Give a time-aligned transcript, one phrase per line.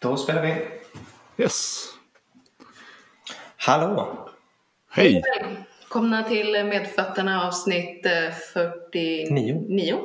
[0.00, 0.68] Då spelar vi.
[1.42, 1.88] Yes.
[3.56, 4.28] Hallå!
[4.90, 5.22] Hej!
[5.42, 9.64] Välkomna till Medfötterna avsnitt eh, 49.
[9.68, 9.98] Nio.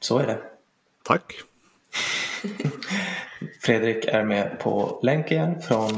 [0.00, 0.42] Så är det.
[1.02, 1.32] Tack.
[3.60, 5.90] Fredrik är med på länk igen från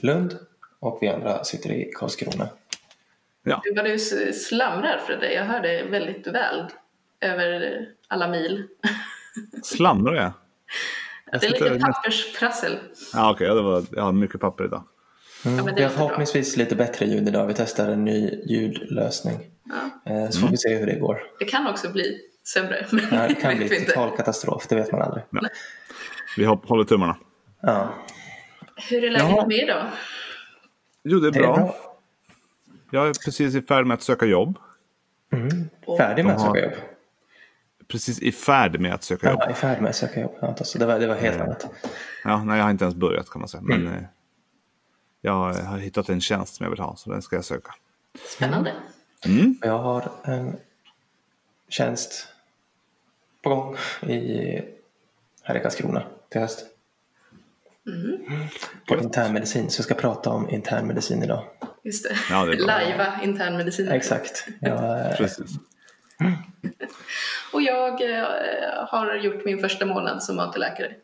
[0.00, 0.38] Lund
[0.80, 2.48] och vi andra sitter i Karlskrona.
[3.42, 3.98] Ja, Vad du
[4.32, 6.66] slamrar Fredrik, jag hör det väldigt väl
[7.20, 8.66] över alla mil.
[9.62, 10.32] slamrar jag?
[11.32, 12.78] Det är lite pappersprassel.
[13.14, 14.84] Ja, okej, ja, det var, jag har mycket papper idag.
[15.44, 15.58] Mm.
[15.58, 15.88] Ja, vi är har bra.
[15.88, 17.46] förhoppningsvis lite bättre ljud idag.
[17.46, 19.38] Vi testar en ny ljudlösning.
[20.04, 20.12] Ja.
[20.12, 21.22] Eh, Så får vi se hur det går.
[21.38, 22.18] Det kan också bli
[22.54, 22.86] sämre.
[23.10, 25.24] Ja, det kan bli vi total katastrof, det vet man aldrig.
[26.36, 27.16] Vi hop- håller tummarna.
[27.62, 27.94] Ja.
[28.90, 29.82] Hur är läget med er då?
[31.04, 31.52] Jo, det är Det bra.
[31.56, 31.74] är bra.
[32.90, 34.58] Jag är precis i färd med att söka jobb.
[35.98, 36.72] Färdig med att söka jobb?
[37.90, 39.40] Precis i färd med att söka jobb.
[39.42, 40.34] Ja, i färd med att söka jobb.
[40.40, 41.46] Ja, så det, var, det var helt Mm.
[41.46, 41.66] annat.
[42.24, 43.62] Ja, nej, jag har inte ens börjat kan man säga.
[43.62, 43.98] Men Mm.
[43.98, 44.04] eh,
[45.20, 47.74] jag har hittat en tjänst som jag vill ha, så den ska jag söka.
[48.36, 48.72] Spännande.
[49.26, 49.58] Mm.
[49.62, 50.56] Jag har en
[51.68, 52.28] tjänst
[53.42, 54.60] på gång i,
[55.42, 56.64] här i Karlskrona till höst.
[58.88, 61.44] På internmedicin, så jag ska prata om internmedicin idag.
[61.82, 62.16] Just det.
[62.30, 62.56] Ja, det.
[62.58, 63.88] Lajva internmedicin.
[63.88, 64.46] Exakt.
[64.60, 65.50] Jag, eh, Precis.
[67.52, 68.26] Och jag eh,
[68.88, 70.94] har gjort min första månad som AT-läkare.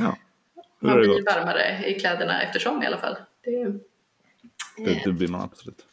[0.00, 0.16] Ja.
[0.80, 1.34] Man blir gått?
[1.34, 3.16] varmare i kläderna eftersom i alla fall.
[3.44, 3.64] Det,
[4.76, 5.86] Det, det blir man absolut.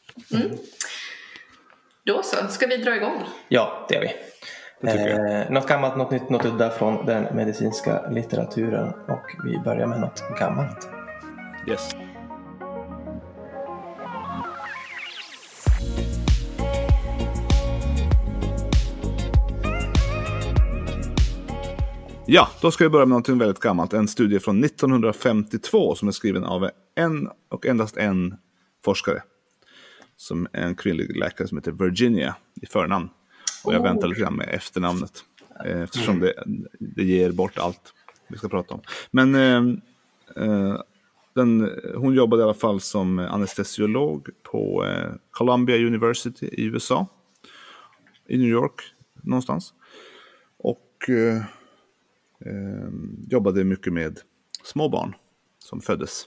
[2.05, 3.23] då så, ska vi dra igång?
[3.47, 4.13] ja, det är vi.
[4.83, 9.99] Eh, något gammalt, något nytt, något udda från den medicinska litteraturen och vi börjar med
[9.99, 10.89] något gammalt.
[11.67, 11.95] Yes.
[22.25, 23.93] Ja, då ska vi börja med någonting väldigt gammalt.
[23.93, 28.35] En studie från 1952 som är skriven av en och endast en
[28.85, 29.23] forskare.
[30.15, 33.09] Som är en kvinnlig läkare som heter Virginia i förnamn.
[33.65, 33.85] Och jag Oh.
[33.87, 35.11] väntar lite grann med efternamnet.
[35.65, 36.33] eh, Eftersom det,
[36.79, 37.93] det ger bort allt
[38.27, 38.81] vi ska prata om.
[39.11, 39.63] Men eh,
[40.45, 40.75] eh,
[41.35, 47.07] den, hon jobbade i alla fall som anestesiolog på eh, Columbia University i USA.
[48.27, 48.81] I New York
[49.13, 49.73] någonstans.
[50.57, 51.41] Och eh, eh,
[53.27, 54.19] jobbade mycket med
[54.63, 55.15] små barn
[55.59, 56.23] som föddes.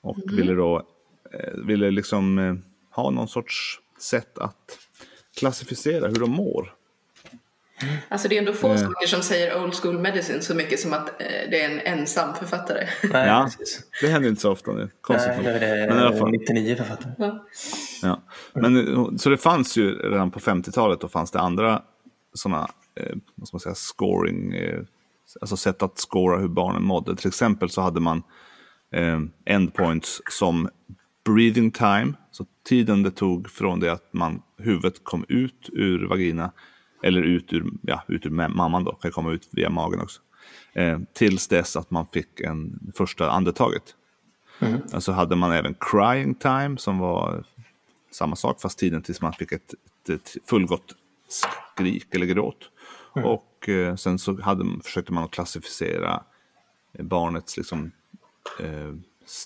[0.00, 0.86] Och ville då
[1.32, 2.54] eh, ville liksom eh,
[2.94, 4.78] ha någon sorts sätt att
[5.38, 6.74] klassificera hur de mår.
[8.08, 8.76] Alltså det är ändå få Eh.
[8.76, 12.34] saker som säger old school medicine så mycket som att eh, det är en ensam
[12.34, 12.88] författare.
[13.12, 13.84] Nej, Ja, precis.
[14.00, 14.88] det händer inte så ofta nu.
[15.00, 16.30] Konstigt Nej, det är Men i alla fall.
[16.30, 17.12] 99 författare.
[17.18, 17.46] Ja.
[18.02, 18.22] Ja.
[18.52, 21.82] Men, så det fanns ju redan på 50-talet, då fanns det andra
[22.34, 24.80] sådana, eh, vad ska man säga, scoring, eh,
[25.40, 27.16] alltså sätt att scora hur barnen mådde.
[27.16, 28.22] Till exempel så hade man
[28.92, 30.68] eh, endpoints som
[31.24, 36.52] breathing time, så tiden det tog från det att man, huvudet kom ut ur vagina,
[37.02, 40.20] eller ut ur, ja, ut ur ma- mamman då, kan komma ut via magen också,
[40.72, 43.82] eh, tills dess att man fick en första andetaget.
[44.92, 47.44] Och så hade man även crying time som var
[48.10, 49.74] samma sak fast tiden tills man fick ett,
[50.04, 50.94] ett, ett fullgott
[51.28, 52.70] skrik eller gråt.
[53.12, 56.22] Och eh, sen så hade, försökte man att klassificera
[56.98, 57.92] barnets liksom,
[58.60, 58.94] eh,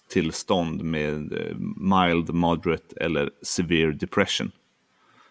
[0.09, 4.53] tillstånd med eh, mild, moderate eller severe depression.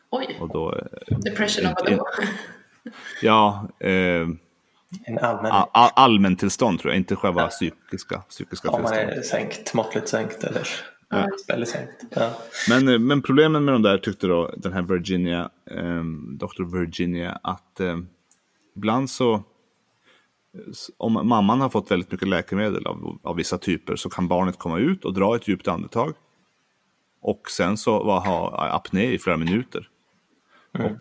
[0.09, 2.05] Oj, Och då, eh, depression av vadå?
[3.21, 4.27] ja, eh,
[5.05, 5.51] En allmän...
[5.51, 9.17] a- a- allmäntillstånd tror jag, inte själva psykiska, psykiska Om man tillstånd.
[9.17, 10.67] är sänkt, måttligt sänkt eller
[11.47, 12.03] väldigt sänkt.
[12.09, 12.31] Ja.
[12.69, 16.77] Men, eh, men problemen med de där tyckte då den här Virginia, eh, Dr.
[16.79, 17.97] Virginia, att eh,
[18.75, 19.43] ibland så,
[20.97, 24.79] om mamman har fått väldigt mycket läkemedel av, av vissa typer så kan barnet komma
[24.79, 26.13] ut och dra ett djupt andetag.
[27.21, 29.89] Och sen så var, ha apné i flera minuter.
[30.71, 30.91] Och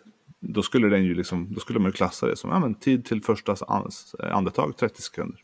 [0.40, 3.04] då skulle den ju liksom, då skulle man ju klassa det som ja, men tid
[3.04, 5.40] till första an- andetag 30 sekunder.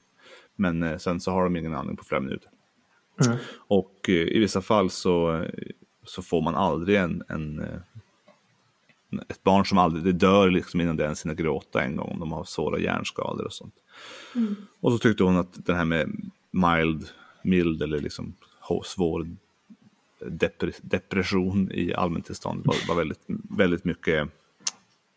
[0.56, 2.50] Men eh, sen så har de ingen andning på flera minuter.
[3.68, 5.50] Och eh, i vissa fall så, eh,
[6.04, 7.80] så får man aldrig en, en, eh,
[9.28, 12.20] ett barn som aldrig det dör liksom innan det ens hinner gråta en gång om
[12.20, 13.74] de har svåra hjärnskador och sånt.
[14.80, 17.08] Och så tyckte hon att den här med mild,
[17.42, 18.34] mild eller liksom
[18.84, 19.28] svår
[20.20, 23.20] depre- depression i allmäntillstånd var, var väldigt,
[23.56, 24.28] väldigt mycket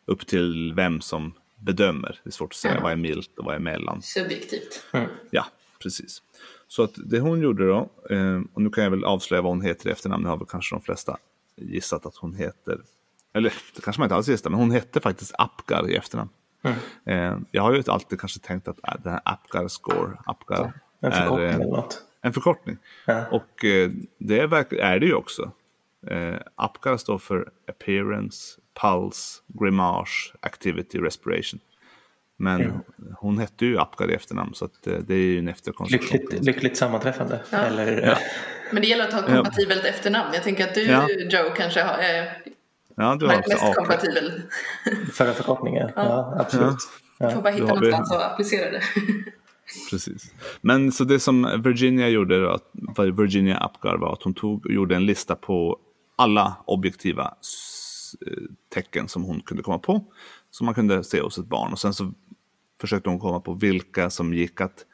[0.06, 2.20] upp till vem som bedömer.
[2.24, 2.82] Det är svårt att säga Ja.
[2.84, 4.02] vad är milt och vad är mellan.
[4.02, 4.86] Subjektivt.
[5.32, 5.46] Ja,
[5.80, 6.22] precis.
[6.68, 9.62] Så att det hon gjorde då, eh, och nu kan jag väl avslöja vad hon
[9.62, 11.18] heter i efternamn, nu har väl kanske de flesta
[11.56, 12.82] gissat att hon heter,
[13.34, 16.30] eller det kanske man inte alls gissar, men hon hette faktiskt Apgar i efternamn.
[17.06, 21.12] Eh, jag har ju alltid kanske tänkt att äh, den här Apgar score, Apgar En
[21.12, 22.02] förkortning är, eh, eller något.
[22.22, 22.78] en förkortning.
[23.06, 23.26] Ja.
[23.32, 25.52] Och eh, det är, är det ju också.
[26.08, 31.60] Eh, Apgar står för Appearance, Pulse, Grimace, Activity, Respiration.
[32.38, 32.80] Men
[33.18, 36.20] hon hette ju Apgar i efternamn så att, eh, det är ju en efterkonstruktion.
[36.22, 37.42] Lyckligt, lyckligt sammanträffande.
[37.52, 37.58] Ja.
[37.58, 38.18] Eller, Ja.
[38.72, 39.36] Men det gäller att ha Ja.
[39.36, 40.34] kompatibelt efternamn.
[40.34, 41.08] Jag tänker att du, Ja.
[41.10, 42.38] Joe, kanske har, är
[43.02, 43.74] Ja, du har också mest Apgar.
[43.76, 44.42] kompatibel.
[45.12, 45.90] för en förkortning, ja.
[45.96, 46.78] ja absolut.
[47.20, 48.82] Du får bara hitta någonstans och applicera det.
[49.90, 50.32] Precis.
[50.62, 54.66] Men så det som Virginia gjorde, då, att vad Virginia Apgar var att hon tog
[54.66, 55.78] och gjorde en lista på
[56.16, 57.34] alla objektiva
[58.28, 58.34] eh,
[58.74, 60.06] tecken som hon kunde komma på.
[60.52, 61.72] Som man kunde se hos ett barn.
[61.72, 62.12] Och sen så
[62.82, 64.86] försökte hon komma på vilka som gick att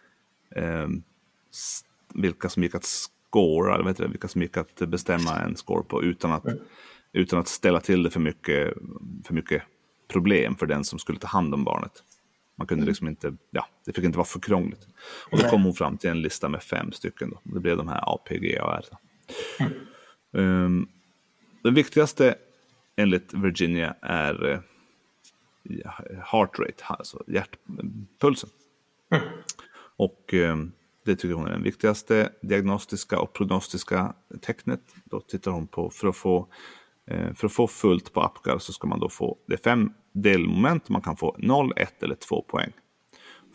[1.51, 1.81] s-
[2.13, 5.55] vilka som gick att scora, eller vad heter det, vilka som gick att bestämma en
[5.55, 6.45] score på utan att,
[7.13, 8.73] utan att ställa till det för mycket,
[9.23, 9.63] för mycket
[10.07, 12.03] problem för den som skulle ta hand om barnet.
[12.55, 14.87] Man kunde liksom inte, ja, det fick inte vara för krångligt.
[15.31, 17.29] Och då kom hon fram till en lista med fem stycken.
[17.29, 17.39] Då.
[17.43, 18.85] Det blev de här APG och R.
[20.31, 20.87] Um,
[21.63, 22.35] den viktigaste
[22.95, 24.63] enligt Virginia är
[25.63, 25.93] ja,
[26.23, 28.49] heart rate, alltså hjärtpulsen.
[29.97, 30.57] Och eh,
[31.05, 34.81] det tycker hon är den viktigaste diagnostiska och prognostiska tecknet.
[35.05, 36.47] Då tittar hon på, för att få,
[37.07, 40.89] för att få fullt på Apgar så ska man då få, det är fem delmoment,
[40.89, 42.71] man kan få 0, 1 eller 2 poäng.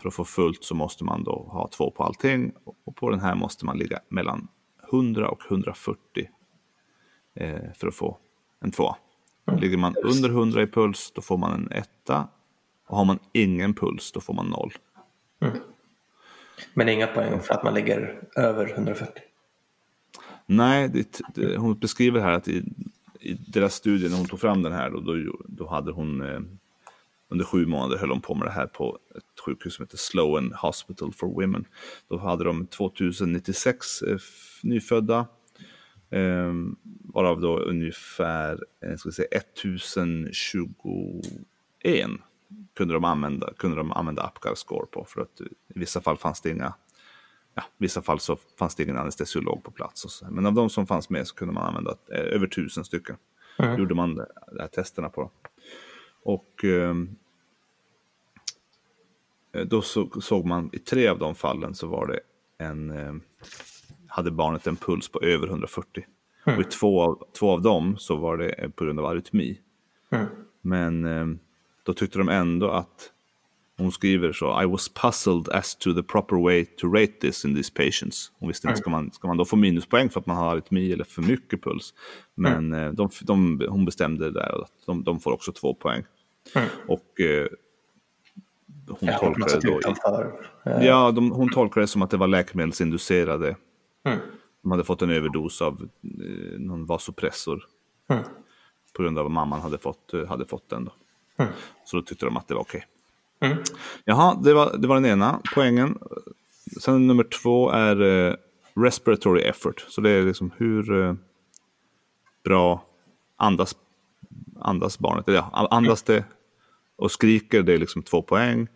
[0.01, 2.53] För att få fullt så måste man då ha två på allting
[2.85, 4.49] och på den här måste man ligga mellan
[4.93, 6.29] 100 och 140
[7.35, 8.19] eh, för att få
[8.61, 8.97] en tvåa.
[9.61, 12.29] Ligger man under 100 i puls då får man en etta
[12.89, 14.73] och har man ingen puls då får man noll.
[16.75, 19.23] Men inga poäng för att man ligger över 140.
[20.47, 22.63] Nej, det, det, hon beskriver här att i,
[23.23, 26.41] i deras studie när hon tog fram den här då, då, då hade hon eh,
[27.29, 30.53] under sju månader höll hon på med det här på ett sjukhus som heter Sloan
[30.53, 31.65] Hospital for Women.
[32.09, 34.19] Då hade de 2096 eh,
[34.63, 35.27] nyfödda
[36.11, 36.53] eh,
[37.15, 42.11] varav då ungefär eh, ska säga 1021
[42.75, 46.41] kunde de använda, kunde de använda Apgar score på för att i vissa fall fanns
[46.41, 46.75] det inga
[47.55, 50.05] ja, i vissa fall så fanns det ingen anestesiolog på plats.
[50.05, 50.27] Och så.
[50.31, 53.17] Men av de som fanns med så kunde man använda eh, över tusen stycken.
[53.79, 54.27] Gjorde man de
[54.61, 55.31] här testerna på.
[56.23, 57.17] Och ehm,
[59.53, 62.21] eh, då så, såg man i tre av de fallen så var det
[62.59, 63.15] en, eh,
[64.07, 66.05] hade barnet en puls på över 140.
[66.45, 69.61] Och i två av, två av dem så var det eh, på grund av arytmi.
[70.61, 71.27] Men eh,
[71.83, 73.13] då tyckte de ändå att
[73.79, 77.55] hon skriver så, I was puzzled as to the proper way to rate this in
[77.55, 78.33] these patients.
[78.39, 80.93] Hon visste inte, ska man, ska man då få minuspoäng för att man har arytmi
[80.93, 81.95] eller för mycket puls?
[82.35, 86.05] Men eh, de, de, hon bestämde det där att de, de får också två poäng.
[86.89, 87.47] Och eh,
[88.89, 89.79] hon har tolkade det då...
[89.79, 90.51] utanför.
[90.65, 93.57] Eh, Ja, de, hon tolkade det som att det var läkemedelsinducerade.
[94.63, 97.65] De hade fått en överdos av eh, någon vasopressor.
[98.97, 100.85] På grund av att mamman hade fått, eh, hade fått den.
[100.85, 100.93] Då.
[101.85, 102.85] Så då tyckte de att det var okej.
[104.05, 105.99] Jaha, det var, det var den ena poängen.
[106.81, 108.35] Sen nummer två är eh,
[108.77, 109.85] respiratory effort.
[109.89, 111.15] Så det är liksom hur eh,
[112.45, 112.85] bra
[113.37, 113.77] andas,
[114.61, 115.29] andas barnet.
[115.29, 116.25] Eller Ja, andas det
[116.97, 118.69] och skriker, det är liksom två poäng.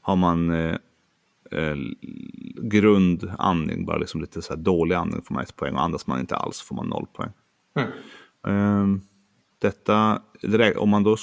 [0.00, 0.76] Har man eh,
[1.50, 1.76] eh,
[2.62, 5.74] grundandning, bara liksom lite så dålig andning får man ett poäng.
[5.74, 7.30] Och andas man inte alls får man noll poäng.
[8.46, 9.00] Ehm,
[9.58, 11.16] detta, det rä- om man då,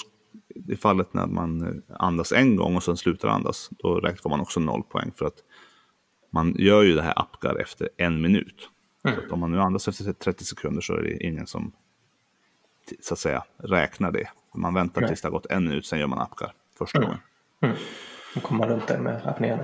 [0.67, 4.39] i fallet när man eh, andas en gång och sen slutar andas, då får man
[4.39, 5.11] också noll poäng.
[5.15, 5.37] För att
[6.31, 8.69] man gör ju det här Apgar efter en minut.
[9.01, 11.71] Så att om man nu andas efter 30 sekunder så är det ingen som
[13.01, 14.29] så att säga räknar det.
[14.55, 15.07] Man väntar Nej.
[15.07, 17.17] tills det har gått en minut, sen gör man Apgar första gången.
[18.33, 19.59] Då kommer man runt där med apnén.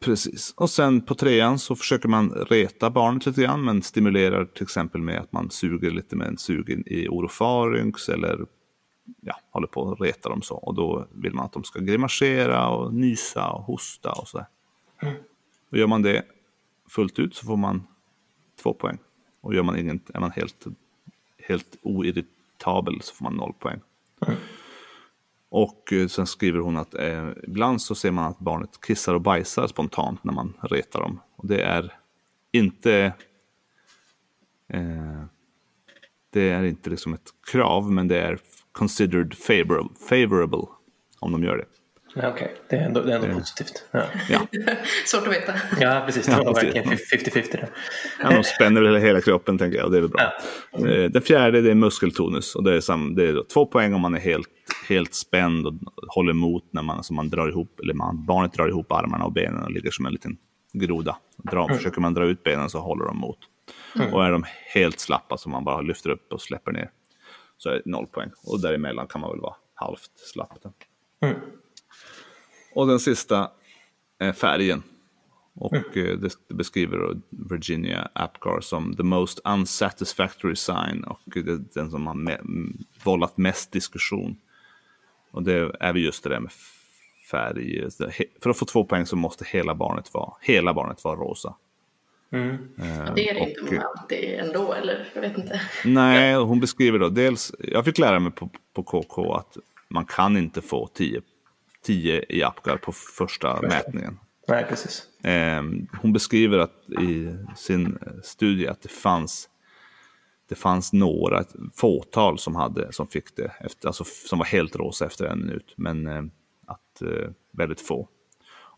[0.00, 0.54] Precis.
[0.56, 5.00] Och sen på trean så försöker man reta barnet lite grann, men stimulerar till exempel
[5.00, 8.46] med att man suger lite med en sug i orofaryngx eller
[9.20, 10.54] ja, håller på att reta dem så.
[10.54, 14.46] Och då vill man att de ska grimasera och nysa och hosta och så.
[15.70, 16.24] Och gör man det
[16.88, 17.86] fullt ut så får man
[18.62, 18.98] två poäng.
[19.40, 20.66] Och gör man inget, är man helt,
[21.48, 23.80] helt oirritabel så får man noll poäng.
[25.48, 29.20] Och eh, sen skriver hon att eh, ibland så ser man att barnet kissar och
[29.20, 31.20] bajsar spontant när man retar dem.
[31.36, 31.98] Och det är
[32.52, 33.14] inte
[34.68, 35.24] eh,
[36.30, 38.38] det är inte liksom ett krav, men det är
[38.78, 40.62] considered favorable, favorable
[41.20, 41.64] om de gör det.
[42.14, 43.84] Ja, Okej, det är ändå, det är ändå positivt.
[43.90, 44.02] Ja.
[44.28, 44.40] Ja,
[45.06, 45.52] Svårt att veta.
[45.80, 46.26] ja, precis.
[46.26, 47.68] Det Ja, var verkligen 50-50 där.
[48.22, 50.32] ja de spänner väl hela kroppen tänker jag och det är väl bra.
[50.90, 53.94] Eh, Den fjärde det är muskeltonus och det är, sam, det är då två poäng
[53.94, 54.48] om man är helt,
[54.88, 55.74] helt spänd och
[56.08, 59.32] håller emot när man, alltså man drar ihop, eller man, barnet drar ihop armarna och
[59.32, 60.36] benen och ligger som en liten
[60.72, 61.16] groda.
[61.50, 63.38] Dra, Försöker man dra ut benen så håller de emot.
[64.12, 64.44] Och är de
[64.74, 66.90] helt slappa så man bara lyfter upp och släpper ner
[67.58, 68.30] så är noll poäng.
[68.44, 70.64] Och däremellan kan man väl vara halvt slapp.
[71.20, 71.36] Mm.
[72.74, 73.50] Och den sista
[74.18, 74.82] är färgen.
[75.54, 82.06] Och eh, det beskriver Virginia Apgar som the most unsatisfactory sign och det, den som
[82.06, 84.36] har me- vållat mest diskussion.
[85.30, 86.52] Och det är väl just det där med
[87.30, 87.90] färg.
[88.42, 91.54] För att få två poäng så måste hela barnet vara, hela barnet vara rosa.
[92.32, 92.50] Mm.
[92.78, 95.60] Eh, Det är det och, inte många alltid ändå, eller jag vet inte.
[95.84, 99.56] Nej, hon beskriver då dels, jag fick lära mig på, på KK att
[99.88, 101.20] man kan inte få 10
[101.82, 104.18] 10 i Apgar på första mätningen.
[104.48, 105.24] Nej, precis.
[105.24, 105.62] Eh,
[106.00, 109.48] hon beskriver att i sin studie att det fanns
[110.48, 114.76] det fanns några, ett fåtal som, hade, som fick det, efter, alltså, som var helt
[114.76, 116.22] rosa efter en minut, men eh,
[116.66, 118.08] att eh, väldigt få.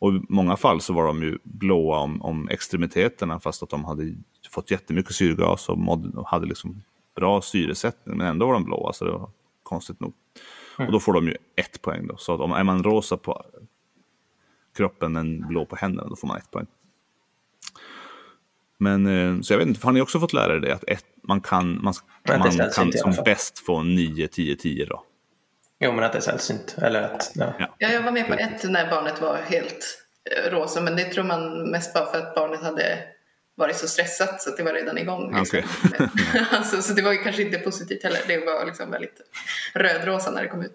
[0.00, 3.84] Och i många fall så var de ju blåa om, om extremiteterna fast att de
[3.84, 4.14] hade
[4.50, 6.82] fått jättemycket syrgas och, mådde, och hade liksom
[7.16, 9.30] bra syresättning, men ändå var de blåa, så det var
[9.62, 10.12] konstigt nog.
[10.78, 13.42] Och då får de ju ett poäng då, så att om är man rosa på
[14.76, 16.66] kroppen men blå på händerna, då får man ett poäng.
[18.78, 21.04] Men eh, så jag vet inte, har ni också fått lära er det att ett,
[21.22, 21.94] man kan, man,
[22.28, 22.42] man
[22.74, 23.24] kan som fall.
[23.24, 25.04] bäst få 9, 10, 10 då?
[25.82, 26.76] Jo, men att det är sällsynt.
[26.82, 27.54] Eller att, ja.
[27.58, 27.74] Ja.
[27.78, 29.98] Ja, jag var med på ett när barnet var helt
[30.30, 32.98] eh, rosa, men det tror man mest bara för att barnet hade
[33.54, 35.38] varit så stressat så att det var redan igång.
[35.38, 35.62] Liksom.
[36.50, 38.20] alltså, så det var ju kanske inte positivt heller.
[38.26, 39.20] Det var liksom väldigt
[39.74, 40.74] rödrosa när det kom ut.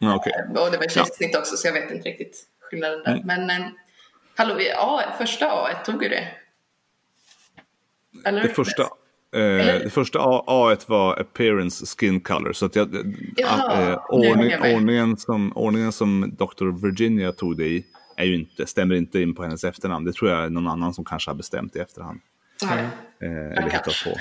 [0.00, 0.32] Ja, okej.
[0.56, 3.12] Och det var kejsarsnitt också så jag vet inte riktigt skillnaden där.
[3.12, 3.26] Mm.
[3.26, 3.66] Men eh,
[4.36, 6.28] hallå, vi- A, första A tog ju det.
[8.24, 8.42] Eller?
[8.42, 8.88] Det första,
[9.32, 12.52] eh, det första A, A1 var appearance skin color.
[12.52, 12.88] Så att jag,
[13.36, 16.86] Jaha, eh, ordning, ordningen, som, ordningen som Dr.
[16.86, 17.84] Virginia tog det i
[18.16, 20.04] är ju inte, stämmer inte in på hennes efternamn.
[20.04, 22.20] Det tror jag är någon annan som kanske har bestämt i efterhand.
[22.62, 22.84] Nej.
[23.22, 24.16] Eh, eller hittat på.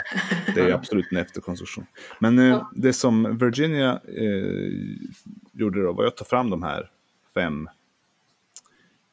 [0.55, 1.85] Det är absolut en efterkonstruktion.
[2.19, 4.71] Men eh, det som Virginia eh,
[5.53, 6.89] gjorde då var att ta fram de här
[7.33, 7.69] fem,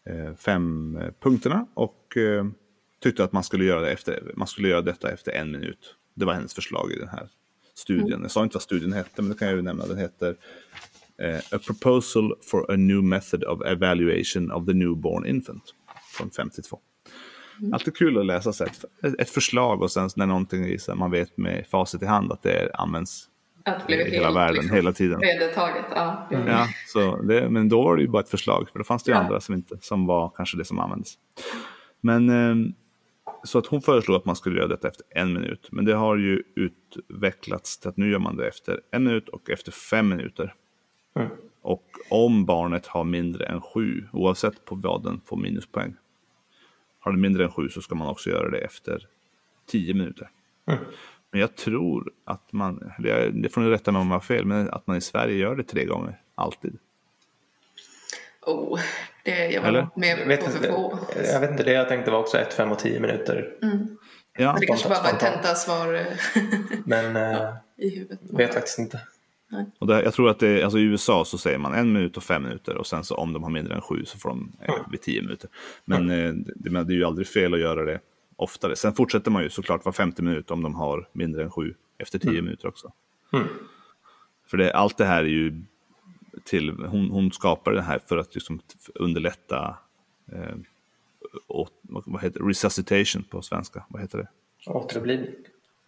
[0.06, 2.46] eh, fem eh, punkterna och eh,
[3.02, 5.94] tyckte att man skulle, göra det efter, man skulle göra detta efter en minut.
[6.14, 7.28] Det var hennes förslag i den här
[7.74, 8.22] studien.
[8.22, 9.86] Jag sa inte vad studien hette, men det kan jag ju nämna.
[9.86, 10.36] Den heter
[11.22, 15.74] eh, A Proposal for a New Method of Evaluation of the Newborn Infant
[16.18, 16.80] från 52.
[17.72, 18.84] Alltid kul att läsa så ett,
[19.18, 22.42] ett förslag och sen när någonting är så man vet med facit i hand att
[22.42, 23.28] det används
[23.64, 25.20] Att i hela helt, världen liksom, hela tiden.
[25.20, 26.28] Vedertaget, ja.
[26.30, 29.10] Ja, så det, men då var det ju bara ett förslag, för det fanns det
[29.10, 29.22] ju Ja.
[29.22, 31.14] andra som, inte, som var kanske det som användes.
[32.00, 32.72] Men eh,
[33.44, 35.68] så att hon föreslog att man skulle göra detta efter en minut.
[35.72, 39.50] Men det har ju utvecklats till att nu gör man det efter en minut och
[39.50, 40.54] efter fem minuter.
[41.16, 41.28] Mm.
[41.62, 45.94] Och om barnet har mindre än sju, oavsett på vad den får minuspoäng.
[47.00, 49.06] Har det mindre än sju så ska man också göra det efter
[49.66, 50.30] tio minuter.
[50.66, 50.84] Mm.
[51.30, 52.92] Men jag tror att man,
[53.32, 55.56] det får ni rätta mig om jag har fel, men att man i Sverige gör
[55.56, 56.78] det tre gånger, alltid.
[58.46, 58.80] Oh,
[59.24, 59.88] det, jag var Eller?
[59.96, 60.98] med Jag på vet, för inte, få.
[61.32, 63.52] jag vet inte, det jag tänkte var också 1, 5 och 10 minuter.
[64.38, 66.06] Ja, Men det kanske bara var ett tentasvar eh,
[66.84, 67.48] Men eh,
[67.78, 68.20] i huvudet.
[68.30, 69.00] vet faktiskt inte.
[69.78, 72.22] och det, jag tror att det, alltså i USA så säger man en minut och
[72.22, 74.74] fem minuter och sen så om de har mindre än sju så får de eh,
[74.90, 75.50] vid tio minuter.
[75.84, 78.00] Men, eh, det, det är ju aldrig fel att göra det
[78.36, 78.76] oftare.
[78.76, 82.18] Sen fortsätter man ju såklart var femte minut om de har mindre än sju efter
[82.18, 82.92] tio minuter också.
[83.32, 83.46] Mm.
[84.50, 85.62] För det, allt det här är ju
[86.44, 88.60] till, hon, hon skapar det här för att liksom
[88.94, 89.76] underlätta
[90.32, 90.56] eh,
[91.46, 92.46] åt, vad heter det?
[92.48, 94.28] resuscitation på svenska, vad heter det?
[94.70, 95.30] Återupplivning.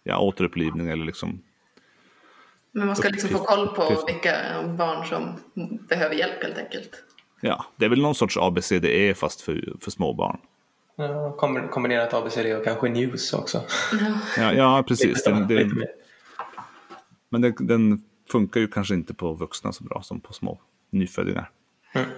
[0.03, 1.41] Ja, återupplivning eller liksom
[2.71, 4.33] Men man ska liksom få koll på vilka
[4.77, 5.35] barn som
[5.89, 7.03] behöver hjälp helt enkelt.
[7.41, 10.39] Ja, det är väl någon sorts ABCDE fast för, för små barn.
[10.95, 13.61] Ja, kombi- kombinerat ABCD och kanske news också.
[14.37, 15.23] Ja, ja precis.
[15.23, 15.87] Den, mer.
[17.29, 21.51] men den, den funkar ju kanske inte på vuxna så bra som på små nyfödingar.
[21.93, 22.09] Mm.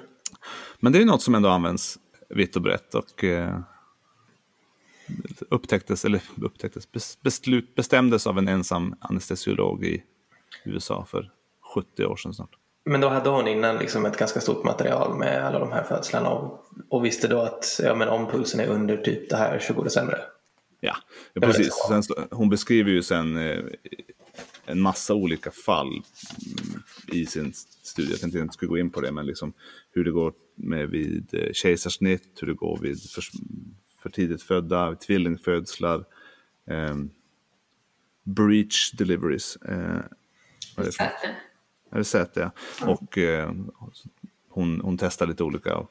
[0.79, 1.99] Men det är något som ändå används
[2.29, 3.59] vitt och brett och eh,
[5.49, 10.03] upptäcktes, eller upptäcktes, bes- beslut, bestämdes av en ensam anestesiolog i
[10.65, 11.31] USA för
[11.75, 12.49] 70 år sedan snart.
[12.85, 16.29] Men då hade hon innan liksom ett ganska stort material med alla de här födslarna
[16.29, 19.73] och, och visste då att ja, men om pulsen är under typ det här så
[19.73, 20.17] går det sämre.
[20.79, 20.95] Ja,
[21.33, 21.73] ja precis.
[21.87, 23.63] Sen, hon beskriver ju sen eh,
[24.71, 26.03] en massa olika fall mm,
[27.07, 28.11] i sin studie.
[28.11, 29.53] Jag tänkte inte skulle gå in på det, men liksom
[29.91, 33.23] hur det går med vid eh, kejsarsnitt, hur det går vid för,
[34.01, 36.05] för tidigt födda, tvillingfödslar,
[36.65, 36.95] eh,
[38.23, 39.55] breach deliveries.
[39.55, 40.01] Eh,
[40.75, 41.35] vad är det Säte.
[41.91, 42.87] Är det säte, ja.
[42.87, 43.53] Och eh,
[44.49, 45.87] hon, hon testar lite olika,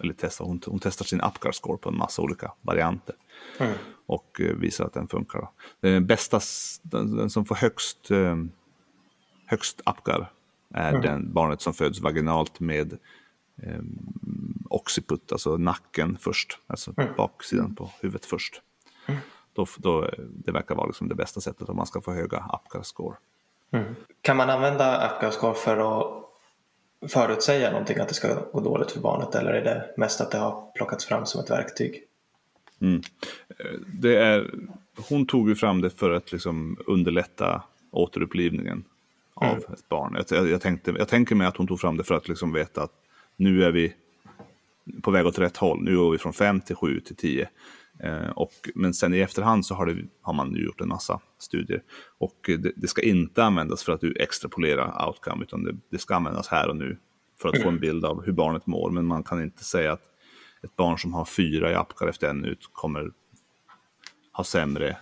[0.00, 3.14] eller testar, hon, hon testar sin Apgar score på en massa olika varianter.
[3.58, 3.74] Mm.
[4.06, 5.48] Och eh, visar att den funkar.
[5.80, 6.40] Den bästa,
[6.82, 8.36] den, den som får högst, eh,
[9.46, 10.32] högst Apgar
[10.74, 11.02] är Mm.
[11.02, 12.98] den barnet som föds vaginalt med
[13.62, 13.80] eh,
[14.70, 17.14] occiput, alltså nacken först, alltså Mm.
[17.16, 18.62] baksidan på huvudet först.
[19.52, 22.38] Då, då, eh, det verkar vara liksom det bästa sättet om man ska få höga
[22.38, 23.16] Apgar score.
[24.22, 26.27] Kan man använda Apgar-score för att
[27.06, 30.38] förutsäga någonting att det ska gå dåligt för barnet eller är det mest att det
[30.38, 32.02] har plockats fram som ett verktyg?
[33.86, 34.50] det är,
[35.08, 38.84] hon tog ju fram det för att liksom underlätta återupplivningen
[39.34, 39.72] av Mm.
[39.72, 40.24] ett barn.
[40.30, 42.82] Jag, jag, tänkte, jag tänker mig att hon tog fram det för att liksom veta
[42.82, 42.92] att
[43.36, 43.94] nu är vi
[45.02, 45.82] på väg åt rätt håll.
[45.82, 47.48] Nu går vi från 5 till 7 till 10.
[48.00, 51.20] Eh, och, men sen i efterhand så har, det, har man ju gjort en massa
[51.38, 51.82] studier.
[52.18, 56.14] Och det, det ska inte användas för att du extrapolera outcome, utan det, det ska
[56.14, 56.98] användas här och nu
[57.40, 58.90] för att få en bild av hur barnet mår.
[58.90, 60.02] Men man kan inte säga att
[60.62, 63.10] ett barn som har fyra i Apgar efter en minut kommer
[64.32, 64.96] ha sämre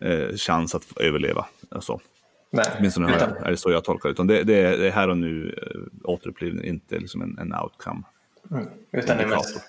[0.00, 1.46] eh, chans att överleva.
[1.68, 2.00] Alltså.
[2.50, 4.08] Nej, Åtminstone utan, är det så jag tolkar.
[4.08, 8.02] Utan det, är, det är här och nu eh, återupplivning, inte liksom en, en outcome.
[8.92, 9.60] utan det är mest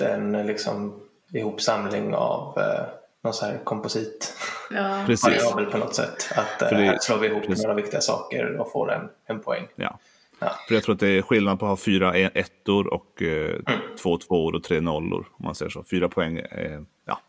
[0.00, 1.00] en liksom,
[1.32, 2.86] ihopsamling av eh,
[3.24, 4.34] någon så här komposit
[4.70, 5.04] Ja.
[5.24, 6.28] Variabel på något sätt.
[6.36, 7.62] Att eh, det- här slår vi ihop precis.
[7.64, 9.66] några viktiga saker och får en, en poäng.
[9.76, 9.98] Ja.
[10.40, 10.50] Ja.
[10.68, 13.56] För jag tror att det är skillnad på att ha fyra e- ettor och eh,
[14.02, 15.26] två tvåor och tre nollor.
[15.38, 15.84] Om man säger så.
[15.90, 17.20] Fyra poäng, eh, ja.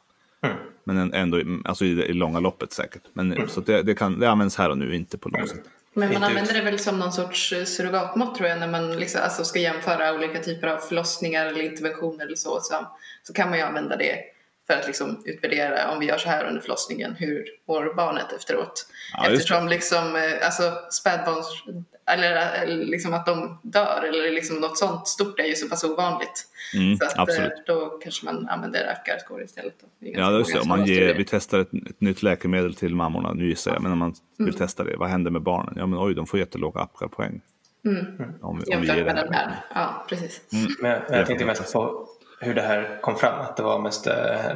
[0.84, 3.02] Men en- ändå i- alltså i i långa loppet säkert.
[3.14, 5.68] Men, Så att det, det, kan, det används här och nu, inte på lång sikt.
[6.00, 9.22] Men man använder det väl som någon sorts eh, surrogatmått tror jag när man liksom,
[9.24, 12.60] alltså ska jämföra olika typer av förlossningar eller interventioner eller så.
[12.62, 12.88] Så,
[13.24, 14.20] så kan man ju använda det
[14.68, 18.86] för att liksom utvärdera om vi gör så här under förlossningen, hur mår barnet efteråt?
[19.14, 21.64] Ja, Eftersom liksom, eh, alltså spädbarns,
[22.10, 25.84] eller, eller liksom att de dör eller liksom något sånt stort är ju så pass
[25.84, 26.46] ovanligt.
[26.76, 27.64] Mm, så att, eh, absolut.
[27.68, 29.74] då kanske man använder Apgar-score istället.
[29.82, 29.88] Då.
[30.00, 30.60] Det är Ja, just det.
[30.60, 33.92] Om man ger, vi testar ett, ett nytt läkemedel till mammorna, nu gissar jag, men
[33.92, 34.58] om man vill Mm.
[34.60, 35.74] testa det, vad händer med barnen?
[35.78, 37.42] Ja, men oj, de får jättelåga Apgar-poäng.
[37.86, 39.46] Om, vi- om vi Jämfört ger med det den här.
[39.46, 39.82] här.
[39.84, 40.42] Ja, precis.
[40.82, 42.08] Men jag, jag tänkte mest på
[42.42, 43.42] hur det här kom fram.
[43.42, 44.54] Att det var mest eh, eh,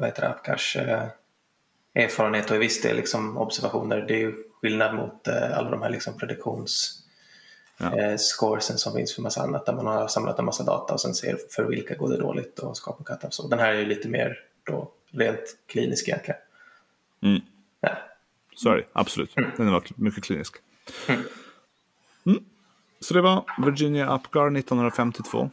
[0.00, 1.02] vad heter det, Apgars eh,
[1.94, 4.00] erfarenhet och i viss del liksom observationer.
[4.08, 6.96] Det är ju skillnad mot eh, alla de här liksom prediktions
[7.82, 7.98] Ja.
[7.98, 11.00] eh, scoresen som finns för massa annat där man har samlat en massa data och
[11.00, 13.48] sen ser för vilka går det dåligt och skapar cut så.
[13.48, 16.40] Den här är ju lite mer då rent klinisk egentligen.
[17.22, 17.40] Mm.
[17.80, 17.90] Ja.
[18.54, 19.34] Så är det, absolut.
[19.56, 20.54] Den var mycket klinisk.
[22.26, 22.44] Mm.
[23.00, 25.50] Så det var Virginia Apgar 1952.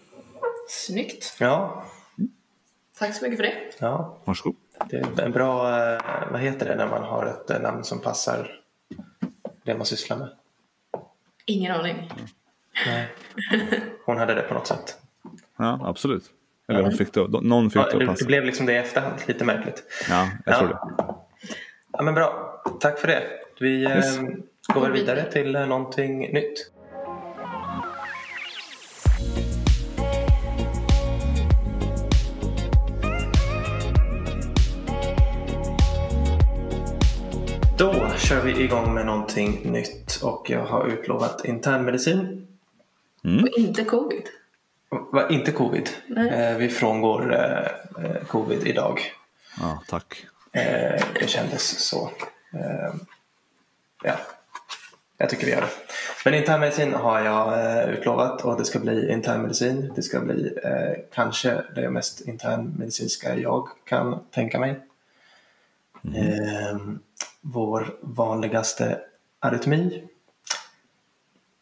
[0.69, 1.35] Snyggt.
[1.39, 1.85] Ja,
[2.99, 3.55] Tack så mycket för det.
[3.79, 4.55] ja, Varsågod.
[4.89, 7.99] Det är en bra, eh, vad heter det när man har ett eh, namn som
[8.01, 8.59] passar
[9.63, 10.29] det man sysslar med?
[11.45, 12.11] Ingen aning.
[12.85, 13.07] Nej.
[14.05, 14.97] Hon hade det på något sätt.
[15.57, 16.23] Ja, absolut.
[16.67, 18.23] Eller hon fick det, någon fick Ja, det att passa.
[18.23, 19.83] det blev liksom det i efterhand, lite märkligt.
[20.09, 20.59] Ja, jag Ja.
[20.59, 20.79] tror det.
[21.91, 23.23] Ja, men bra, tack för det.
[23.59, 24.17] Vi Yes.
[24.17, 24.23] eh,
[24.73, 26.71] går vidare till någonting nytt.
[38.27, 42.47] Kör vi igång med någonting nytt och jag har utlovat internmedicin.
[43.23, 44.23] Och inte covid.
[44.89, 45.89] Va, inte covid.
[46.17, 49.01] Eh, vi frångår eh, eh, covid idag.
[49.59, 50.25] Ja, tack.
[50.51, 52.11] Eh, det kändes så.
[52.53, 52.93] Eh,
[54.03, 54.13] ja,
[55.17, 55.71] jag tycker vi gör det.
[56.25, 59.93] Men internmedicin har jag eh, utlovat och det ska bli internmedicin.
[59.95, 64.79] Det ska bli eh, kanske det mest internmedicinska jag kan tänka mig.
[66.15, 66.77] Eh,
[67.53, 69.01] vår vanligaste
[69.39, 70.07] arytmi.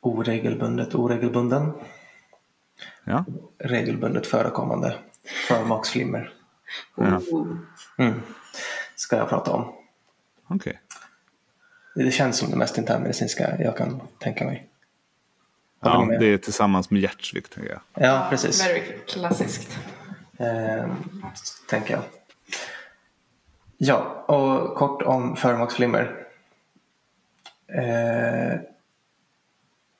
[0.01, 1.71] Oregelbundet oregelbunden.
[3.03, 3.25] Ja,
[3.57, 4.95] Regelbundet förekommande
[5.47, 6.33] förmaksflimmer.
[6.95, 7.21] ja.
[7.97, 8.21] Mm.
[8.95, 9.73] Ska jag prata om.
[10.47, 10.79] okej.
[11.95, 14.69] Det känns som det mest internmedicinska jag kan tänka mig.
[15.81, 17.81] Ja, det är tillsammans med hjärtsvikt, tänker jag.
[18.09, 18.65] Ja, precis.
[18.65, 19.77] Very klassiskt.
[20.37, 20.91] Eh,
[21.69, 22.03] tänker jag.
[23.77, 26.27] Ja, och kort om förmaksflimmer.
[27.67, 28.59] Eh,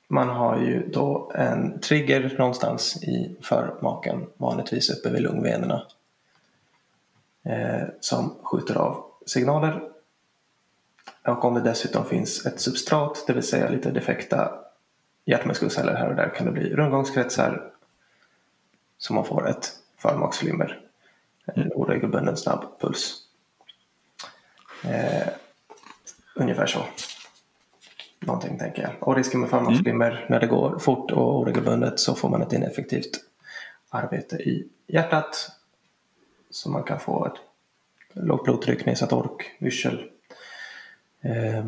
[0.08, 5.82] man har ju då en trigger någonstans i förmaken, vanligtvis uppe vid lungvenerna.
[7.44, 9.82] Eh, som skjuter av signaler.
[11.26, 14.58] Och om det dessutom finns ett substrat, det vill säga lite defekta
[15.24, 17.72] hjärtmuskelceller här och där kan det bli rundgångskretsar
[18.98, 20.80] så man får ett förmaksflimmer.
[21.44, 23.25] En oregelbunden snabb puls.
[24.82, 25.28] Eh,
[26.34, 26.86] ungefär så.
[28.20, 29.08] Någonting tänker jag.
[29.08, 30.22] Och risken med förmaksflimmer mm.
[30.28, 33.10] när det går fort och oregelbundet så får man ett ineffektivt
[33.88, 35.50] arbete i hjärtat.
[36.50, 37.40] Så man kan få ett
[38.12, 40.10] lågt blodtryck, nedsatt ork, yrsel,
[41.20, 41.66] eh,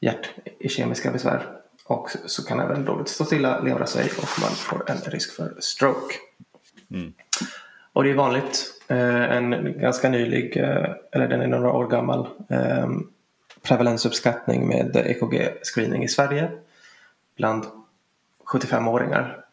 [0.00, 4.96] hjärtkemiska besvär och så kan även blodet stå stilla, levra sig och man får en
[4.96, 6.14] risk för stroke.
[6.90, 7.12] Mm.
[8.00, 8.82] Och det är vanligt.
[8.88, 12.88] Eh, en ganska nylig, eh, eller den är några år gammal, eh,
[13.62, 16.50] prevalensuppskattning med EKG-screening i Sverige
[17.36, 17.64] bland
[18.44, 19.44] 75-åringar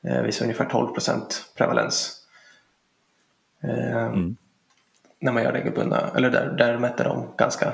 [0.00, 2.26] visar ungefär 12 procent prevalens.
[3.60, 4.36] Mm.
[5.18, 7.72] När man gör regelbundna, eller där, där mätte de ganska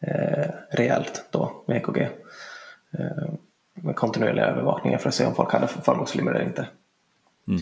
[0.00, 1.98] eh, rejält då med EKG.
[2.90, 3.34] Eh,
[3.74, 6.66] med kontinuerliga övervakningar för att se om folk hade förmaksflimmer eller inte.
[7.48, 7.60] Mm.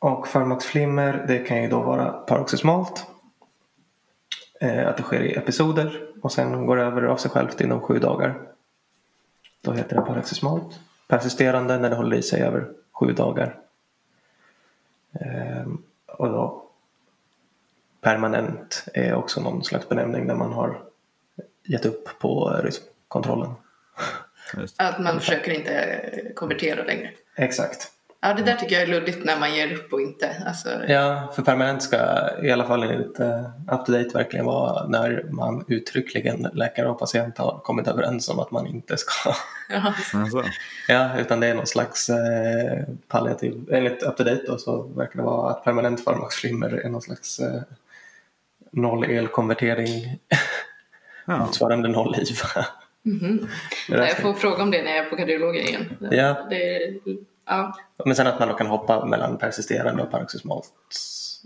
[0.00, 3.06] Och förmaksflimmer det kan ju då vara paroxysmalt.
[4.60, 7.98] Eh, att det sker i episoder och sen går över av sig självt inom sju
[7.98, 8.40] dagar.
[9.60, 10.80] Då heter det paroxysmalt.
[11.08, 13.58] Persisterande när det håller i sig över sju dagar.
[15.12, 15.66] Eh,
[16.06, 16.62] och då
[18.00, 20.82] permanent är också någon slags benämning där man har
[21.64, 23.50] gett upp på rytmkontrollen.
[24.76, 27.10] Att man försöker inte konvertera längre.
[27.36, 27.92] Exakt.
[28.22, 30.36] Ja, det där tycker jag är luddigt när man ger upp och inte.
[30.46, 30.68] Alltså...
[30.88, 31.96] Ja, för permanent ska
[32.42, 36.98] i alla fall enligt uh, up to date verkligen vara när man uttryckligen, läkare och
[36.98, 39.32] patient har kommit överens om att man inte ska.
[39.72, 40.44] Ja, alltså.
[40.88, 42.16] ja utan det är någon slags uh,
[43.08, 47.02] palliativ, enligt up to date då, så verkar det vara att permanent farmaksflimmer är någon
[47.02, 47.62] slags uh,
[48.70, 50.18] noll elkonvertering
[51.24, 51.38] ja.
[51.46, 52.36] motsvarande noll liv.
[53.06, 53.48] Mm -hmm.
[53.88, 55.96] Jag får fråga om det när jag är på kardiologen igen.
[56.10, 56.46] Ja.
[56.50, 56.78] Det,
[57.50, 58.04] ja.
[58.04, 60.68] Men sen att man då kan hoppa mellan persisterande och paroxysmalt.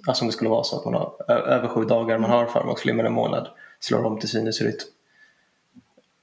[0.07, 3.05] Alltså om det skulle vara så att man har över sju dagar, man har förmaksflimmer
[3.05, 3.49] en månad,
[3.81, 4.79] slår om till sinusrytm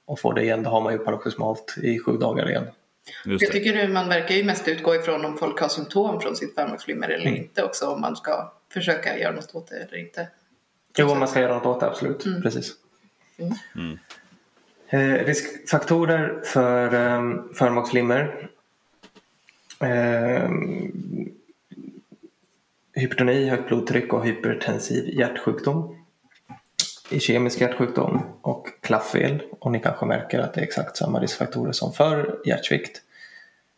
[0.06, 2.66] och får det igen, då har man ju paroxysmalt i sju dagar igen.
[3.24, 7.08] Jag tycker man verkar ju mest utgå ifrån om folk har symptom från sitt förmaksflimmer
[7.08, 7.42] eller mm.
[7.42, 10.28] inte också, om man ska försöka göra något åt det eller inte.
[10.98, 12.24] Jo, man ska göra något åt det, absolut.
[12.24, 12.42] Mm.
[12.42, 12.72] Precis.
[13.38, 13.54] Mm.
[13.76, 13.98] mm.
[14.88, 17.20] Eh, riskfaktorer för eh,
[17.54, 18.48] förmaksflimmer.
[19.82, 20.50] Eh,
[22.94, 25.96] hypertoni, högt blodtryck och hypertensiv hjärtsjukdom.
[27.18, 29.42] Kemisk hjärtsjukdom och klafffel.
[29.50, 33.02] Och ni kanske märker att det är exakt samma riskfaktorer som för hjärtsvikt.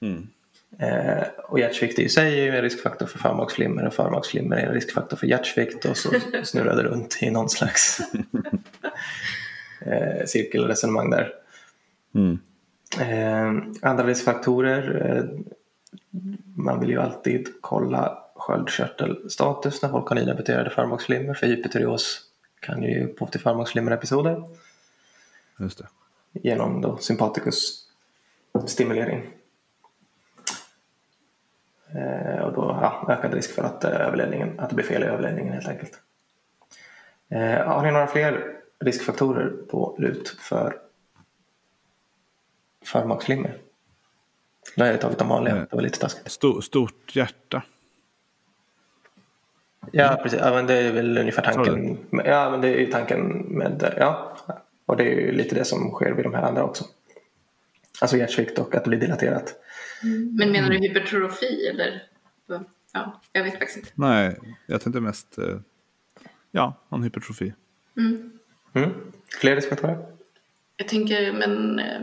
[0.02, 0.28] Mm.
[0.78, 4.74] Eh, och hjärtsvikt i sig är ju en riskfaktor för förmaksflimmer och förmaksflimmer är en
[4.74, 6.10] riskfaktor för hjärtsvikt och så
[6.44, 8.00] snurrar det runt i någon slags
[9.86, 11.32] eh, cirkelresonemang där.
[12.14, 12.38] Mm.
[13.00, 15.54] Eh, andra riskfaktorer, eh,
[16.56, 22.20] man vill ju alltid kolla sköldkörtelstatus när folk har nydebuterade förmaksflimmer för hypotyreos
[22.60, 24.44] kan ju ge upphov till förmaksflimmerepisoder.
[25.58, 25.88] Just det.
[26.32, 27.88] Genom då sympaticus
[28.66, 29.22] stimulering.
[31.94, 35.06] Eh, och då ja, ökad risk för att, eh, överledningen, att det blir fel i
[35.06, 36.00] överledningen helt enkelt.
[37.28, 40.80] Eh, har ni några fler riskfaktorer på lut för
[42.84, 43.58] förmaksflimmer?
[44.76, 46.32] Nu har jag tagit de vanliga, det var lite taskigt.
[46.32, 47.62] Stor, stort hjärta.
[49.92, 50.40] Ja, precis.
[50.40, 51.98] Ja, men det är väl ungefär tanken.
[52.24, 54.36] Ja, men det är ju tanken med, ja.
[54.86, 56.84] Och det är ju lite det som sker vid de här andra också.
[58.00, 59.54] Alltså hjärtsvikt och att det blir dilaterat.
[60.02, 60.36] Mm.
[60.36, 62.02] Men menar du hypertrofi eller?
[62.92, 63.90] Ja, jag vet faktiskt inte.
[63.94, 65.58] Nej, jag tänkte mest eh,
[66.50, 67.54] ja, någon hypertrofi.
[67.96, 68.38] Mm.
[68.72, 68.90] Mm.
[69.40, 70.06] Fler riskfaktorer?
[70.76, 72.00] Jag tänker, men eh,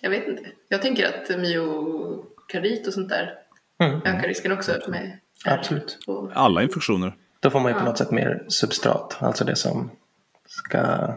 [0.00, 0.42] jag vet inte.
[0.68, 3.34] Jag tänker att myokardit och sånt där
[3.80, 4.00] mm.
[4.04, 4.72] ökar risken också.
[4.88, 5.98] Med Absolut.
[6.06, 6.30] Och...
[6.34, 7.16] Alla infektioner.
[7.40, 9.90] Då får man ju på något sätt mer substrat, alltså det som
[10.46, 11.14] ska,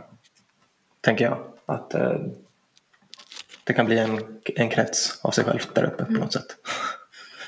[1.02, 2.16] tänker jag, att eh,
[3.64, 6.48] det kan bli en, en krets av sig själv där uppe på något sätt.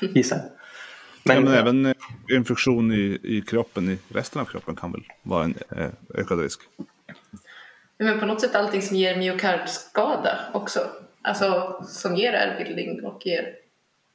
[0.00, 0.40] Gissar
[1.26, 1.94] men, ja, men även eh,
[2.36, 6.60] infektion i, i kroppen, i resten av kroppen kan väl vara en eh, ökad risk?
[7.98, 10.80] Men på något sätt allting som ger myokardskada också.
[11.26, 13.56] Alltså som ger ärrbildning och ger...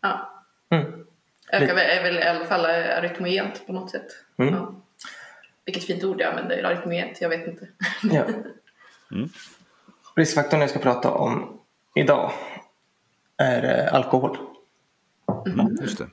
[0.02, 0.44] Ja.
[0.70, 1.06] Mm.
[1.52, 4.08] Ökar är väl i alla fall arytmogent på något sätt.
[4.38, 4.54] Mm.
[4.54, 4.76] Ja.
[5.66, 7.68] Vilket fint ord jag använder, arytmogent, jag vet inte.
[8.04, 8.26] ja.
[9.12, 9.30] Mm.
[10.16, 11.60] Riskfaktorn jag ska prata om
[11.96, 12.32] idag
[13.38, 14.38] är eh, alkohol.
[15.46, 16.08] Mm, just det.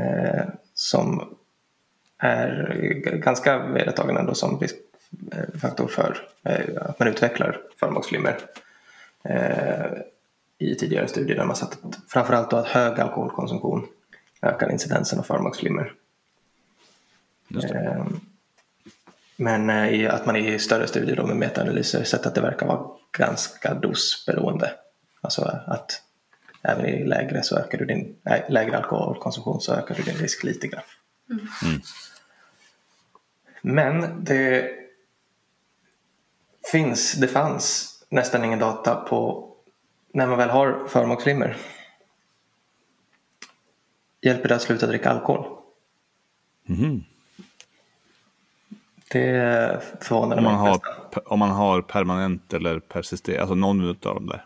[0.00, 1.36] Eh, som
[2.18, 2.74] är
[3.18, 4.76] ganska vedertagen ändå som risk
[5.32, 8.38] eh, för att man utvecklar förmaksflimmer
[10.58, 13.86] i tidigare studier där man sett att framförallt då att hög alkoholkonsumtion
[14.42, 15.92] ökar incidensen av förmaksflimmer.
[19.36, 22.90] Men i, att man i större studier då med metaanalyser sett att det verkar vara
[23.12, 24.72] ganska dosberoende.
[25.20, 26.02] Alltså att
[26.62, 28.16] även i lägre, så ökar du din,
[28.48, 30.82] lägre alkoholkonsumtion så ökar du din risk lite grann.
[31.30, 31.80] Mm.
[33.62, 34.70] Men det
[36.72, 39.48] finns, det fanns nästan ingen data på
[40.12, 41.56] när man väl har förmaksflimmer.
[44.20, 45.46] Hjälper det att sluta dricka alkohol?
[46.68, 47.04] Mm.
[49.10, 50.52] Det förvånar mig.
[50.52, 50.80] Har,
[51.24, 54.44] om man har permanent eller persisterande, alltså någon av dem där?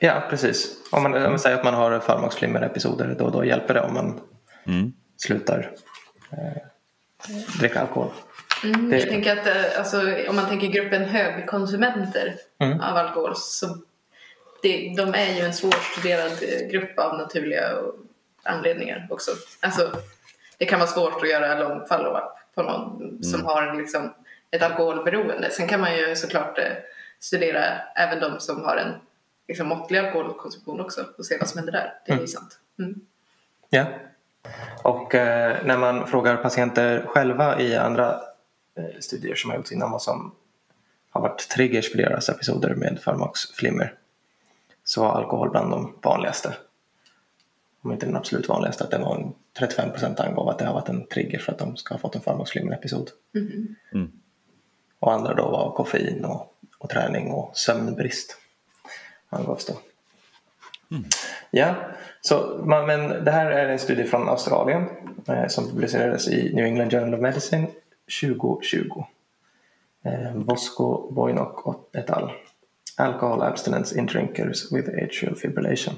[0.00, 0.76] Ja, precis.
[0.92, 4.20] Om man, om man säger att man har förmaksflimmer-episoder då, då hjälper det om man
[4.64, 4.92] mm.
[5.16, 5.72] slutar
[6.30, 6.62] eh,
[7.60, 8.10] dricka alkohol.
[8.64, 8.98] Mm, det...
[8.98, 12.80] Jag tänker att eh, alltså, om man tänker gruppen högkonsumenter mm.
[12.80, 13.66] av alkohol så
[14.62, 17.62] det, de är ju en svårstuderad eh, grupp av naturliga
[18.42, 19.30] anledningar också.
[19.60, 19.92] Alltså,
[20.58, 23.22] det kan vara svårt att göra lång follow-up på någon mm.
[23.22, 24.14] som har liksom
[24.50, 25.50] ett alkoholberoende.
[25.50, 26.64] Sen kan man ju såklart eh,
[27.20, 27.64] studera
[27.96, 28.92] även de som har en
[29.48, 31.94] liksom, måttlig alkoholkonsumtion också och se vad som händer där.
[32.06, 32.24] Det är mm.
[32.24, 32.58] ju sant.
[32.78, 33.00] Mm.
[33.70, 33.84] Ja.
[34.82, 38.20] Och eh, när man frågar patienter själva i andra
[39.00, 40.34] studier som har gjorts innan vad som
[41.10, 43.94] har varit triggers för deras episoder med förmaksflimmer
[44.84, 46.56] så var alkohol bland de vanligaste.
[47.82, 50.74] Om inte den absolut vanligaste, att det var en 35 procent angav att det har
[50.74, 53.10] varit en trigger för att de ska ha fått en förmaksflimmer-episod.
[53.34, 53.76] Mm.
[53.92, 54.12] Mm.
[54.98, 58.36] Och andra då var koffein och, och träning och sömnbrist
[59.28, 59.74] angavs då.
[60.96, 61.04] Mm.
[61.50, 61.74] Ja,
[62.20, 64.88] så, men det här är en studie från Australien
[65.28, 67.66] eh, som publicerades i New England Journal of Medicine
[68.20, 69.06] 2020.
[70.04, 72.32] Eh, Bosco, Boynock och et al.
[72.96, 75.94] Alcohol abstinence in drinkers with atrial fibrillation.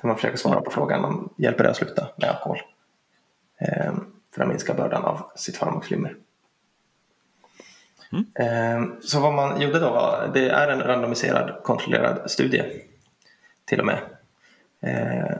[0.00, 2.58] Där man försöker svara på frågan om hjälper det att sluta med alkohol
[3.60, 3.92] eh,
[4.34, 6.16] för att minska bördan av sitt farmakflimmer.
[8.12, 8.26] Mm.
[8.34, 12.62] Eh, så vad man gjorde då var, det är en randomiserad kontrollerad studie
[13.64, 13.98] till och med.
[14.80, 15.36] Eh,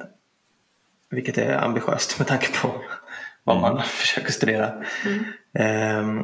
[1.11, 2.75] vilket är ambitiöst med tanke på
[3.45, 3.83] vad man mm.
[3.83, 4.73] försöker studera.
[5.07, 5.25] Mm.
[5.53, 6.23] Eh,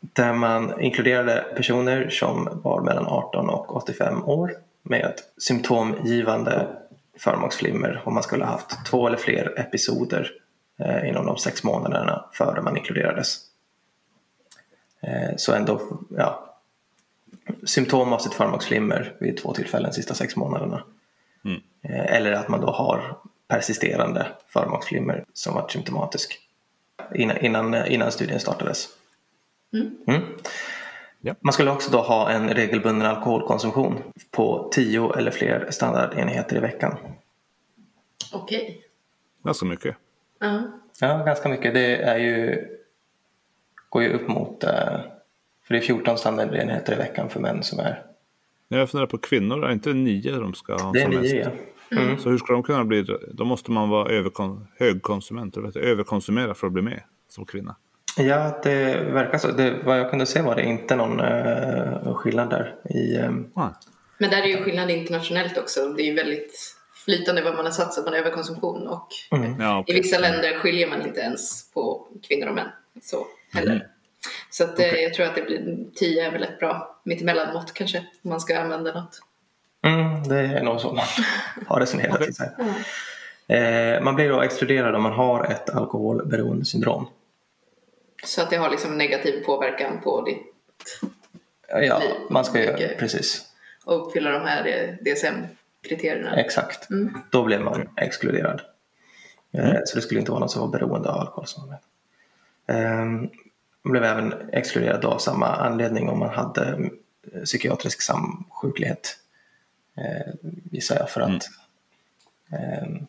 [0.00, 6.68] där man inkluderade personer som var mellan 18 och 85 år med symptomgivande
[7.18, 10.30] förmaksflimmer och man skulle ha haft två eller fler episoder
[10.78, 13.38] eh, inom de sex månaderna före man inkluderades.
[15.02, 15.80] Eh, så ändå,
[16.16, 16.56] ja,
[17.64, 20.84] symptom av sitt förmaksflimmer vid två tillfällen de sista sex månaderna.
[21.44, 21.60] Mm.
[21.82, 23.16] Eh, eller att man då har
[23.48, 26.49] persisterande förmaksflimmer som var symptomatisk
[27.14, 28.88] innan, innan, innan studien startades.
[29.72, 29.96] Mm.
[30.06, 30.22] Mm.
[31.20, 31.34] Ja.
[31.40, 33.98] Man skulle också då ha en regelbunden alkoholkonsumtion
[34.30, 36.96] på 10 eller fler standardenheter i veckan.
[38.32, 38.62] Okej.
[38.62, 38.76] Okay.
[39.44, 39.96] Ganska mycket.
[40.40, 40.62] Uh-huh.
[41.00, 41.74] Ja, ganska mycket.
[41.74, 42.66] Det är ju,
[43.88, 45.00] går ju upp mot, eh,
[45.66, 48.06] för det är 14 standardenheter i veckan för män som är
[48.78, 51.50] jag funderar på kvinnor, är inte nio de ska ha Det är nio, ja.
[51.92, 52.18] Mm.
[52.18, 56.66] Så hur ska de kunna bli, då måste man vara överkon, högkonsument, eller överkonsumera för
[56.66, 57.76] att bli med som kvinna.
[58.16, 59.50] Ja, det verkar så.
[59.50, 62.76] Det, vad jag kunde se var det inte någon uh, skillnad där.
[62.84, 63.50] I, um...
[63.54, 63.68] ah.
[64.18, 65.88] Men där är ju skillnad internationellt också.
[65.88, 69.60] Det är ju väldigt flytande vad man har satsat på överkonsumtion och mm.
[69.60, 69.96] ja, okay.
[69.96, 72.68] i vissa länder skiljer man inte ens på kvinnor och män.
[73.02, 73.72] Så heller.
[73.72, 73.86] Mm.
[74.50, 75.02] Så att, okay.
[75.02, 78.60] jag tror att det blir 10 är väl ett bra mittemellanmått kanske om man ska
[78.60, 79.20] använda något.
[79.82, 81.04] Mm, det är nog så man
[81.66, 82.20] har resonerat.
[82.20, 82.46] okay.
[83.58, 87.06] eh, man blir då exkluderad om man har ett alkoholberoendesyndrom.
[88.24, 90.42] Så att det har liksom negativ påverkan på ditt
[91.68, 92.10] Ja, liv.
[92.30, 93.46] man ska ju, precis.
[93.84, 96.36] Och uppfylla de här DSM-kriterierna.
[96.36, 97.18] Exakt, mm.
[97.30, 98.60] då blir man exkluderad.
[99.52, 99.82] Eh, mm.
[99.84, 101.46] Så det skulle inte vara någon som var beroende av alkohol.
[101.46, 101.74] Som
[102.66, 103.28] ehm,
[103.82, 106.90] man blev även exkluderad av samma anledning om man hade
[107.32, 109.16] eh, psykiatrisk samsjuklighet.
[109.94, 110.34] Eh,
[110.70, 111.48] gissar jag för att
[112.50, 112.96] mm.
[112.96, 113.02] eh,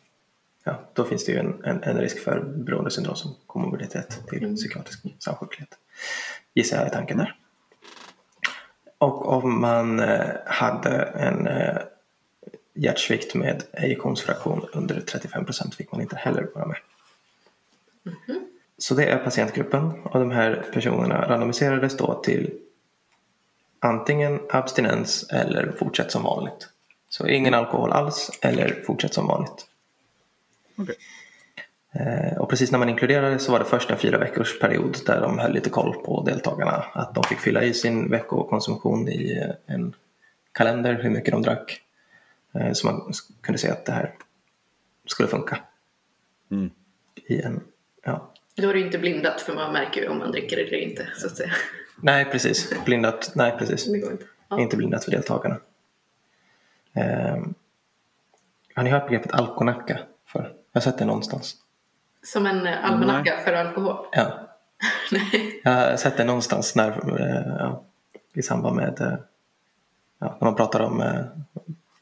[0.63, 4.55] ja, då finns det ju en, en, en risk för beroendesyndrom som komorbiditet till mm.
[4.55, 5.77] psykiatrisk samsjuklighet.
[6.53, 7.35] Gissar jag är tanken där.
[8.97, 11.77] Och om man eh, hade en eh,
[12.73, 16.77] hjärtsvikt med ejektionsfraktion under 35 procent fick man inte heller vara med.
[18.05, 18.47] Mm -hmm.
[18.77, 22.53] Så det är patientgruppen och de här personerna randomiserades då till
[23.81, 26.69] antingen abstinens eller fortsätt som vanligt.
[27.09, 29.67] Så ingen alkohol alls eller fortsätt som vanligt.
[30.77, 30.95] Okay.
[31.93, 35.21] Eh, och precis när man inkluderade så var det först en fyra veckors period där
[35.21, 36.85] de höll lite koll på deltagarna.
[36.93, 39.95] Att de fick fylla i sin veckokonsumtion i en
[40.51, 41.81] kalender, hur mycket de drack.
[42.53, 44.13] Eh, så man kunde se att det här
[45.05, 45.59] skulle funka.
[46.51, 46.69] Mm.
[47.15, 47.63] I en,
[48.03, 48.31] ja.
[48.55, 51.27] Då är det inte blindat för man märker ju om man dricker eller inte så
[51.27, 51.51] att säga.
[52.03, 53.85] Nej precis, blindat, nej precis.
[53.91, 54.25] Det går inte.
[54.49, 54.59] Ja.
[54.59, 55.57] Inte blindat för deltagarna.
[56.93, 57.37] Eh,
[58.75, 59.99] har ni hört begreppet alkonacka?
[60.25, 60.41] För?
[60.41, 61.55] Jag har sett det någonstans.
[62.23, 64.05] Som en eh, almanacka för alkohol?
[64.11, 64.31] Ja,
[65.11, 65.61] Nej.
[65.63, 67.83] jag har sett det någonstans när, eh, ja,
[68.33, 69.17] i samband med eh,
[70.19, 71.23] ja, när man pratar om eh,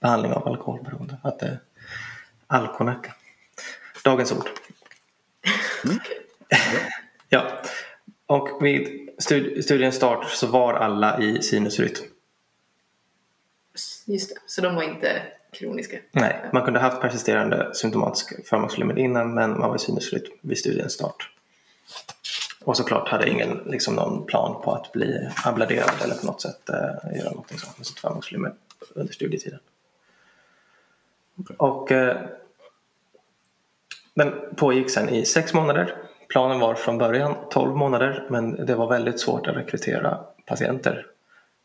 [0.02, 1.18] behandling av alkoholberoende.
[1.24, 1.60] Att det är
[2.48, 3.14] alkonacka.
[4.04, 4.50] Dagens ord.
[7.30, 7.62] ja,
[8.26, 12.04] och vid stud- studiens start så var alla i sinusrytm.
[14.06, 15.98] Just det, så de var inte kroniska?
[16.12, 20.94] Nej, man kunde haft persisterande symptomatisk förmaksflimmer innan men man var i sinusrytm vid studiens
[20.94, 21.32] start.
[22.64, 26.70] Och såklart hade ingen liksom, någon plan på att bli abladerad eller på något sätt
[26.70, 28.54] eh, göra något sånt med sitt förmaksflimmer
[28.96, 29.60] under studietiden.
[31.40, 31.56] Okej.
[31.60, 32.18] Och eh,
[34.14, 35.96] den pågick sen i sex månader.
[36.30, 41.06] Planen var från början 12 månader men det var väldigt svårt att rekrytera patienter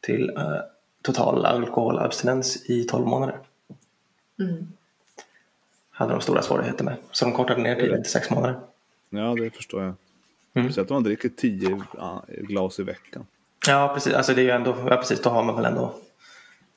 [0.01, 0.57] till eh,
[1.03, 3.39] total alkoholabstinens i 12 månader.
[4.41, 4.67] Mm.
[5.91, 6.97] hade de stora svårigheter med.
[7.11, 8.59] Så de kortade ner tiden till sex månader.
[9.11, 9.95] Ja, det förstår jag.
[10.55, 10.73] Mm.
[10.73, 13.27] Så att man dricker tio ja, glas i veckan.
[13.67, 14.15] Ja, precis.
[14.15, 15.23] Alltså det är ju ändå, ja, precis.
[15.23, 15.95] Då har man väl ändå...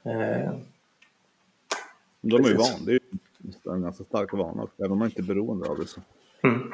[0.04, 0.52] Eh,
[2.22, 2.74] De är ju Precis.
[2.74, 2.86] van.
[2.86, 4.68] Det är ju en ganska stark vana.
[4.78, 6.02] Även om man inte är beroende av det så.
[6.42, 6.72] mm.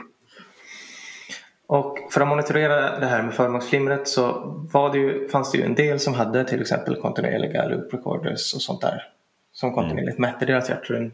[1.73, 5.63] Och för att monitorera det här med förmaksflimret så var det ju, fanns det ju
[5.63, 9.11] en del som hade till exempel kontinuerliga loop recorders och sånt där.
[9.51, 11.11] Som kontinuerligt mätte deras hjärtrytm,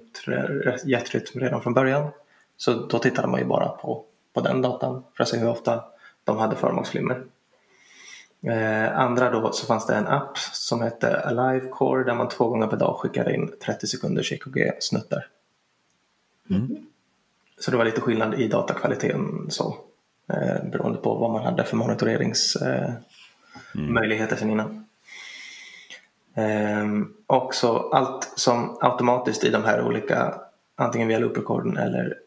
[0.86, 2.08] hjärtrytm redan från början.
[2.58, 5.84] Så då tittade man ju bara på, på den datan för att se hur ofta
[6.24, 7.24] de hade förmaksflimmer.
[8.48, 12.48] Eh, andra då så fanns det en app som hette Alive Core där man två
[12.50, 15.28] gånger per dag skickade in 30 sekunders EKG-snuttar.
[17.60, 19.76] Så det var lite skillnad i datakvaliteten så.
[20.34, 22.96] Eh, beroende på vad man hade för monitoreringsmöjligheter
[23.76, 24.86] eh, möjligheter sen innan.
[26.36, 30.36] Ehm, och så allt som automatiskt i de här olika,
[30.76, 32.18] antingen via looprekorden eller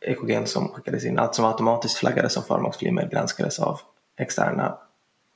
[0.00, 3.80] EKGn som skickades in, allt som automatiskt flaggades som förmaksflimmer granskades av
[4.16, 4.78] externa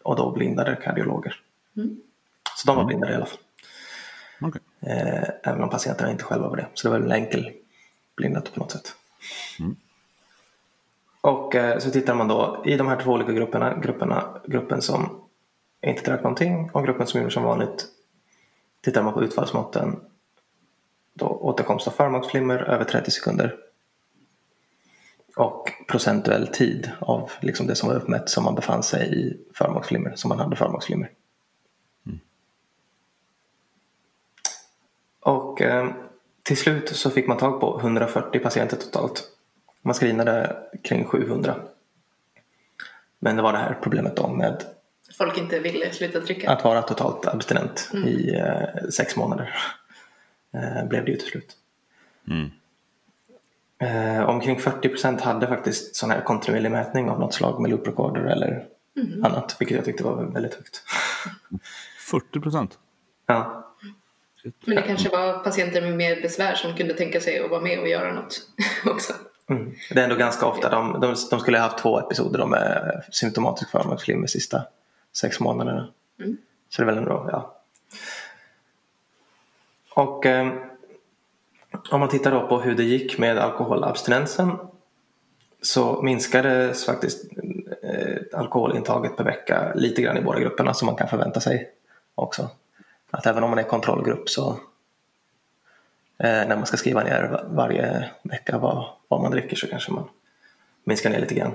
[0.02, 1.34] och då blindade kardiologer.
[1.76, 2.00] Mm.
[2.56, 3.38] Så de var blindade i alla fall.
[4.40, 4.60] Okej.
[4.80, 6.66] Eh, även om patienterna inte själva var det.
[6.74, 7.52] Så det var väl en enkel
[8.16, 8.94] blindat på något sätt.
[9.60, 9.76] Mm.
[11.26, 15.24] Och eh, så tittar man då i de här två olika grupperna, grupperna, gruppen som
[15.86, 17.86] inte drack någonting och gruppen som gjorde som vanligt.
[18.82, 20.00] Tittar man på utfallsmåtten
[21.14, 23.56] då återkomst av förmaksflimmer över 30 sekunder.
[25.36, 30.12] Och procentuell tid av liksom det som var uppmätt som man befann sig i förmaksflimmer,
[30.16, 31.10] som man hade förmaksflimmer.
[35.20, 35.90] Och eh,
[36.42, 39.35] till slut så fick man tag på 140 patienter totalt.
[39.86, 41.54] Man screenade kring 700.
[43.18, 44.64] Men det var det här problemet då med
[45.18, 46.50] Folk inte ville sluta dricka?
[46.50, 49.56] att vara totalt abstinent i eh, sex månader.
[50.52, 51.56] Eh, blev det ju till slut.
[52.28, 52.50] Mm.
[53.78, 57.86] Eh, omkring 40 procent hade faktiskt sån här kontinuerlig mätning av något slag med loop
[57.86, 58.66] recorder eller
[59.22, 60.82] annat, vilket jag tyckte var väldigt högt.
[61.98, 62.78] 40 procent.
[63.26, 63.74] Ja,
[64.66, 67.80] Men det kanske var patienter med mer besvär som kunde tänka sig att vara med
[67.80, 68.48] och göra något
[68.86, 69.12] också.
[69.50, 69.74] Mm.
[69.90, 73.70] Det är ändå ganska ofta, de, de, de skulle ha haft två episoder med symptomatisk
[73.70, 74.62] förmaksflimmer de sista
[75.12, 75.88] sex månaderna.
[76.20, 76.36] Mm.
[76.68, 77.56] Så det är väl ändå, ja.
[79.94, 80.52] Och eh,
[81.90, 84.58] om man tittar då på hur det gick med alkoholabstinensen
[85.62, 87.24] så minskades faktiskt
[87.82, 91.70] eh, alkoholintaget per vecka lite grann i båda grupperna som man kan förvänta sig
[92.14, 92.50] också.
[93.10, 94.60] Att även om man är kontrollgrupp så
[96.18, 100.08] när man ska skriva ner va- varje vecka vad, vad man dricker så kanske man
[100.84, 101.54] minskar ner lite grann.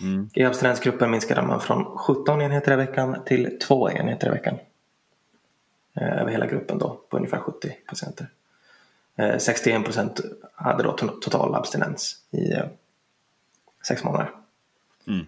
[0.00, 0.30] Mm.
[0.34, 4.58] I abstinensgruppen minskade man från 17 enheter i veckan till 2 enheter i veckan.
[6.00, 8.26] Eh, Över hela gruppen då på ungefär 70 patienter.
[9.16, 10.20] Eh, 61 procent
[10.54, 12.64] hade då to- total abstinens i eh,
[13.88, 14.30] sex månader.
[15.06, 15.26] Mm.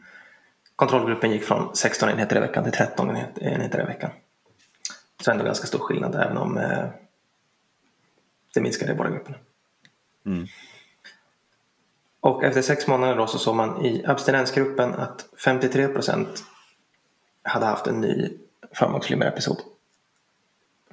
[0.77, 4.11] Kontrollgruppen gick från 16 enheter i veckan till 13 enhet- enheter i veckan.
[5.21, 6.85] Så ändå ganska stor skillnad även om eh,
[8.55, 9.37] det minskade i båda grupperna.
[10.27, 10.47] Mm.
[12.21, 16.45] Och efter sex månader då så såg man i abstinensgruppen att 53 procent
[17.43, 18.31] hade haft en ny
[18.73, 19.59] förmaksflimmerepisod.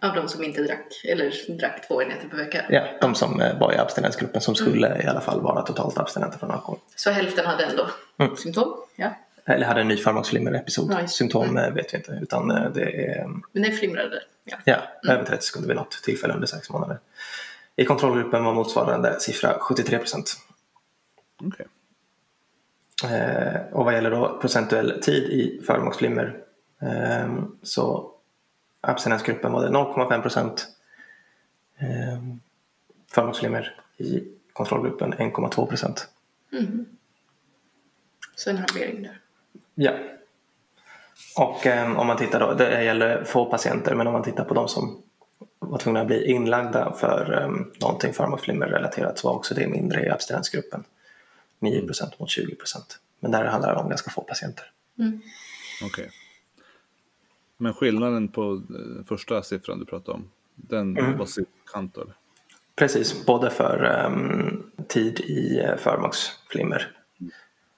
[0.01, 2.65] Av de som inte drack, eller drack två enheter per vecka?
[2.69, 5.01] Ja, de som eh, var i abstinensgruppen som skulle mm.
[5.01, 6.79] i alla fall vara totalt abstinenta från alkohol.
[6.95, 8.35] Så hälften hade ändå mm.
[8.35, 8.73] symptom?
[8.95, 9.09] Ja.
[9.45, 10.89] Eller hade en ny farmaksflimmer-episod.
[10.89, 11.07] Nice.
[11.07, 11.73] Symptom mm.
[11.73, 12.19] vet vi inte.
[12.21, 13.27] Utan eh, det är...
[13.51, 14.21] Men det flimrade?
[14.43, 15.15] Ja, ja mm.
[15.15, 16.99] över 30 sekunder vid något tillfälle under sex månader.
[17.79, 20.37] I kontrollgruppen var motsvarande siffra 73 procent.
[21.43, 21.65] Okay.
[23.03, 26.39] Eh, och vad gäller då procentuell tid i förmaksflimmer
[26.81, 28.11] eh, så
[28.81, 30.67] abstinensgruppen var det 0,5 procent.
[31.77, 32.23] Eh,
[33.11, 34.23] förmaksflimmer i
[34.53, 36.09] kontrollgruppen 1,2 procent.
[36.53, 36.85] Mm.
[38.35, 39.21] Så en halvering där.
[39.75, 39.91] Ja.
[41.37, 44.53] Och eh, om man tittar då, det gäller få patienter, men om man tittar på
[44.53, 45.03] de som
[45.59, 50.09] var tvungna att bli inlagda för um, någonting farmakflimmer-relaterat så var också det mindre i
[50.09, 50.83] abstinensgruppen.
[51.59, 52.55] 9% mot 20%
[53.19, 54.65] Men där handlar det om ganska få patienter.
[54.99, 55.21] Mm.
[55.83, 56.05] Okej.
[56.05, 56.09] Okay.
[57.57, 61.17] Men skillnaden på eh, första siffran du pratade om, den mm.
[61.17, 61.97] var signifikant?
[62.75, 66.91] Precis, både för um, tid i uh, förmaksflimmer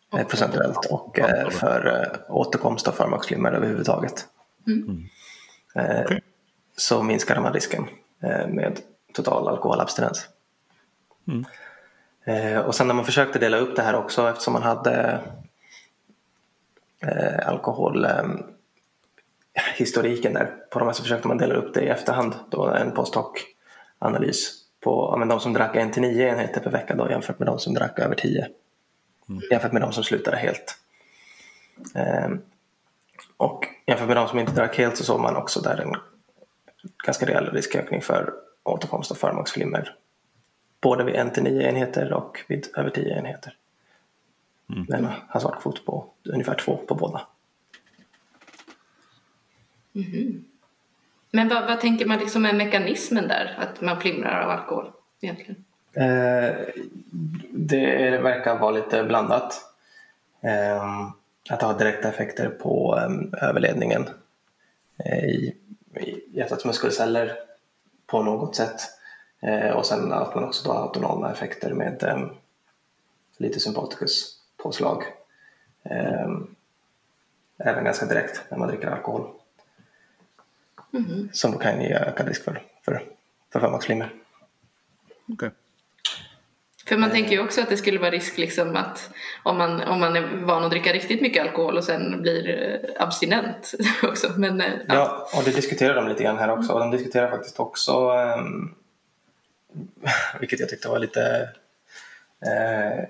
[0.10, 4.28] och procentuellt och uh, för uh, återkomst av förmaksflimmer överhuvudtaget.
[4.68, 5.04] Mm.
[5.78, 6.20] Uh, okay.
[6.80, 7.88] Så minskar man risken
[8.48, 8.80] med
[9.14, 10.28] total alkoholabstinens.
[11.28, 11.46] Mm.
[12.26, 15.22] Eh, och sen när man försökte dela upp det här också eftersom man hade
[17.00, 22.36] eh, alkoholhistoriken eh, där på de här så försökte man dela upp det i efterhand
[22.50, 24.50] då en post hoc-analys
[24.80, 27.60] på ja, de som drack en till nio enheter per vecka då, jämfört med de
[27.60, 28.48] som drack över tio.
[29.30, 29.42] Mm.
[29.52, 30.78] Jämfört med de som slutade helt.
[31.96, 32.30] Eh,
[33.38, 35.96] och jämfört med de som inte drack helt så såg man också där en
[37.06, 39.96] ganska rejäl riskökning för återkomst av förmaksflimmer
[40.82, 43.56] både vid 1 till 9 enheter och vid över 10 enheter.
[44.70, 44.86] Mm.
[44.90, 47.22] Men hasardkvot på ungefär 2 på båda.
[49.96, 50.46] Mm.
[51.32, 55.66] Men vad, vad, tänker man liksom är mekanismen där, att man flimrar av alkohol egentligen?
[55.94, 56.56] Eh,
[57.52, 59.66] det verkar vara lite blandat.
[60.42, 61.10] Eh,
[61.50, 64.10] att har direkta effekter på eh, överledningen
[65.06, 65.79] eh, i, i
[66.40, 67.40] hjärtats muskelceller
[68.08, 68.82] på något sätt.
[69.42, 72.32] Eh, och sen att man också har autonoma effekter med eh,
[73.38, 75.04] lite sympaticus påslag.
[75.84, 76.30] Eh,
[77.58, 79.30] även ganska direkt när man dricker alkohol.
[80.94, 81.30] Mm.
[81.34, 83.04] Som kan ge ökad risk för, för,
[83.52, 84.14] för förmaksflimmer.
[85.28, 85.50] Okay.
[86.90, 89.10] För man tänker ju också att det skulle vara risk liksom att
[89.44, 93.04] om man, om man är van att dricka riktigt mycket alkohol och sen blir eh,
[93.04, 93.74] abstinent
[94.04, 94.28] också.
[94.38, 94.84] Men, ja.
[94.88, 96.74] ja, och det diskuterar de lite grann här också.
[96.74, 98.76] Och de diskuterar faktiskt också um,
[100.40, 101.50] vilket jag tyckte var lite,
[102.46, 103.06] eh,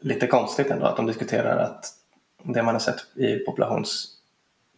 [0.00, 1.86] lite konstigt ändå att de diskuterar att
[2.42, 4.08] det man har sett i populations,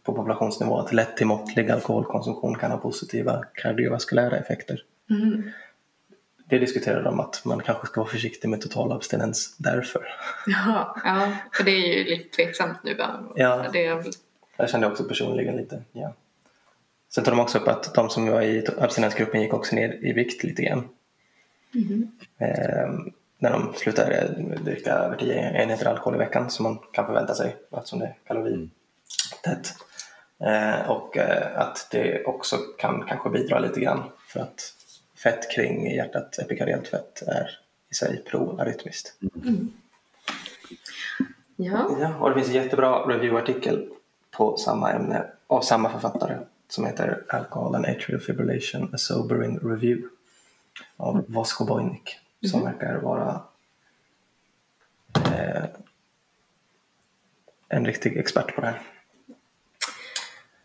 [0.03, 4.83] på populationsnivå att lätt till måttlig alkoholkonsumtion kan ha positiva kardiovaskulära effekter.
[5.09, 5.51] Mm.
[6.53, 10.07] Det diskuterar de att man kanske ska vara försiktig med total abstinens därför.
[10.47, 12.95] Jaha, ja, för det är ju lite tveksamt nu.
[12.95, 13.23] Va?
[13.35, 14.03] Ja, det är...
[14.57, 16.13] jag kände också personligen lite, ja.
[17.15, 20.13] Sen tar de också upp att de som var i abstinensgruppen gick också ner i
[20.13, 20.89] vikt lite grann.
[21.75, 22.11] Mm.
[22.37, 24.27] Eh, när de slutade
[24.65, 28.15] dricka över 10 enheter alkohol i veckan som man kan förvänta sig eftersom det är
[28.27, 29.73] kaloritätt.
[30.43, 34.82] Eh, och eh, att det också kan kanske bidra lite grann för att
[35.23, 37.59] fett kring hjärtat, epikardialt fett, är
[37.91, 39.13] i sig proarytmiskt.
[39.43, 39.73] Mm.
[41.55, 41.97] Ja.
[41.99, 42.17] ja.
[42.17, 43.89] Och det finns en jättebra reviewartikel
[44.31, 50.07] på samma ämne av samma författare som heter Alcohol and Atrial Fibrillation A Sobering Review
[50.97, 51.25] av mm.
[51.27, 52.73] Vosko Bojnik som mm.
[52.73, 53.41] verkar vara
[55.15, 55.65] eh,
[57.67, 58.81] en riktig expert på det här.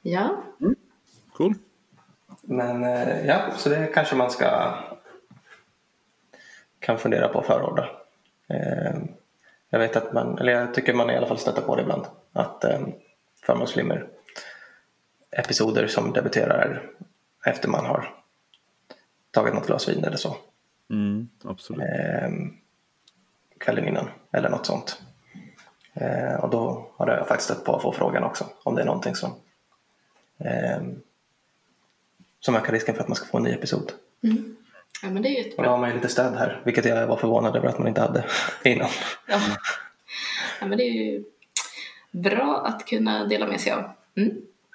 [0.02, 0.42] Ja.
[0.60, 0.76] Mm.
[1.32, 1.54] Cool.
[2.50, 4.78] Men eh, ja, så det kanske man ska
[6.78, 7.90] kan fundera på att förorda.
[8.48, 8.96] Eh,
[9.70, 12.06] jag vet att man, eller jag tycker man i alla fall stöter på det ibland,
[12.32, 12.80] att eh,
[13.42, 14.06] förmånsflimmer
[15.30, 16.90] episoder som debuterar
[17.44, 18.14] efter man har
[19.30, 20.36] tagit något glas vin eller så.
[20.90, 21.82] Mm, absolut.
[23.58, 25.02] Kvällen innan eller något sånt.
[26.38, 29.14] Och då har jag faktiskt stött på att få frågan också om det är någonting
[29.14, 29.30] som
[32.40, 33.92] som ökar risken för att man ska få en ny episod.
[34.22, 34.56] Mm.
[35.02, 35.56] Ja, men det är jättebra.
[35.56, 37.88] Och då har man ju lite stöd här, vilket jag var förvånad över att man
[37.88, 38.24] inte hade
[38.64, 38.88] innan.
[39.26, 39.40] Ja,
[40.60, 41.24] ja men det är ju
[42.10, 43.90] bra att kunna dela med sig av.
[44.16, 44.30] Mm.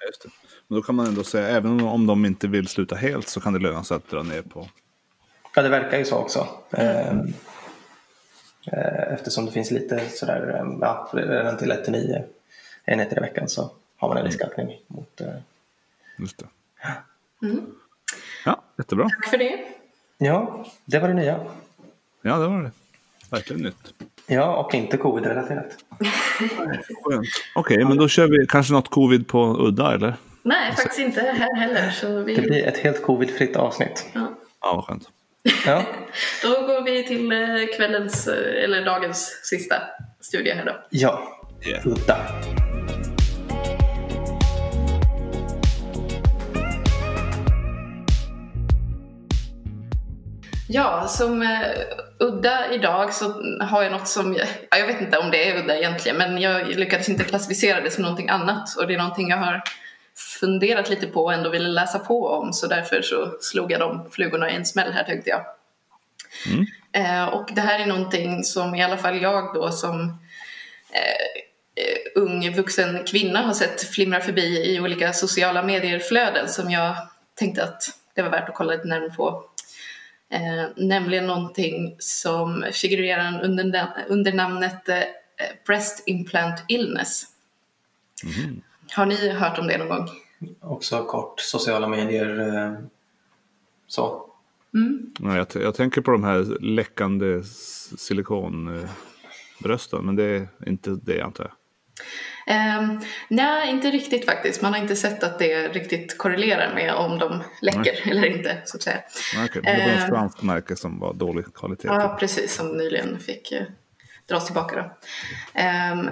[0.06, 0.28] Just det.
[0.68, 3.52] Men då kan man ändå säga, även om de inte vill sluta helt så kan
[3.52, 4.68] det löna sig att dra ner på.
[5.54, 6.48] Ja, det verkar ju så också.
[6.70, 7.32] Mm.
[9.12, 12.24] Eftersom det finns lite sådär, ehm, ja, redan till 1 till 9
[12.84, 14.32] enheter i veckan så har man en mm.
[14.32, 15.20] riskökning mot...
[15.20, 15.34] Eh,
[16.18, 16.46] Just det.
[17.44, 17.66] Mm.
[18.44, 19.08] Ja, jättebra.
[19.08, 19.58] Tack för det.
[20.18, 21.40] Ja, det var det nya.
[22.22, 22.70] Ja, det var det.
[23.30, 23.94] Verkligen nytt.
[24.26, 25.76] Ja, och inte covid-relaterat.
[27.54, 30.14] Okej, men då kör vi kanske något covid på udda, eller?
[30.42, 31.90] Nej, faktiskt inte här heller.
[31.90, 32.34] Så vi...
[32.34, 34.06] Det blir ett helt covid-fritt avsnitt.
[34.12, 34.34] ja.
[34.60, 35.08] Ja, vad skönt.
[35.66, 35.82] Ja,
[36.42, 39.74] Då går vi till eh, kvällens, eh, eller dagens sista
[40.20, 40.76] studie här då.
[40.90, 41.30] ja.
[41.66, 41.86] Yeah.
[41.86, 42.16] udda.
[50.68, 51.68] Ja, som eh,
[52.18, 53.24] udda idag så
[53.60, 56.66] har jag något som, ja, jag vet inte om det är udda egentligen, men jag
[56.66, 59.62] lyckades inte klassificera det som någonting annat och det är någonting jag har
[60.40, 64.10] funderat lite på och ändå ville läsa på om så därför så slog jag de
[64.10, 65.44] flugorna i en smäll här tänkte jag.
[66.46, 66.66] Mm.
[66.92, 70.00] Eh, och det här är någonting som i alla fall jag då som
[70.92, 76.96] eh, eh, ung vuxen kvinna har sett flimra förbi i olika sociala medier-flöden som jag
[77.34, 77.82] tänkte att
[78.14, 79.44] det var värt att kolla lite närmare på.
[80.30, 84.98] Eh, nämligen någonting som figurerar under, under namnet eh,
[85.66, 87.24] Breast Implant Illness.
[88.24, 88.62] Mhm.
[88.92, 90.08] Har ni hört om det någon gång?
[90.60, 92.56] Också kort sociala medier.
[92.56, 92.72] eh,
[93.86, 94.30] Så.
[94.74, 95.12] Mm.
[95.20, 97.42] Ja, jag, jag tänker på de här läckande
[97.98, 101.52] silikonbrösten, men det är inte det antar jag.
[102.46, 104.62] Um, nej, inte riktigt faktiskt.
[104.62, 108.76] Man har inte sett att det riktigt korrelerar med om de läcker eller inte, så
[108.76, 109.00] att säga.
[109.36, 110.00] Nej, men det var Ehm.
[110.00, 111.88] något franskt märke som var dålig kvalitet.
[111.88, 113.62] Ja, precis, som nyligen fick eh,
[114.26, 114.76] dras tillbaka.
[114.76, 114.90] Då.
[115.54, 116.10] Ehm,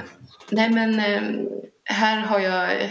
[0.51, 1.49] nej, men ehm,
[1.85, 2.89] här har jag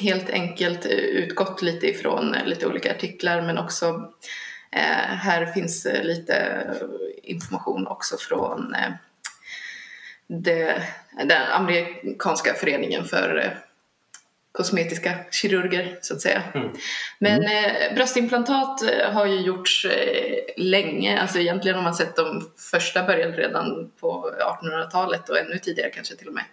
[0.00, 4.12] helt enkelt utgått lite ifrån lite olika artiklar men också
[4.72, 6.66] eh, här finns lite
[7.22, 8.92] information också från eh,
[10.26, 10.82] det,
[11.24, 13.50] den amerikanska föreningen för eh,
[14.52, 16.42] kosmetiska kirurger så att säga.
[17.18, 22.50] Men eh, bröstimplantat eh, har ju gjorts eh, länge, alltså egentligen har man sett de
[22.70, 24.30] första började redan på
[24.62, 26.44] 1800-talet och ännu tidigare kanske till och med.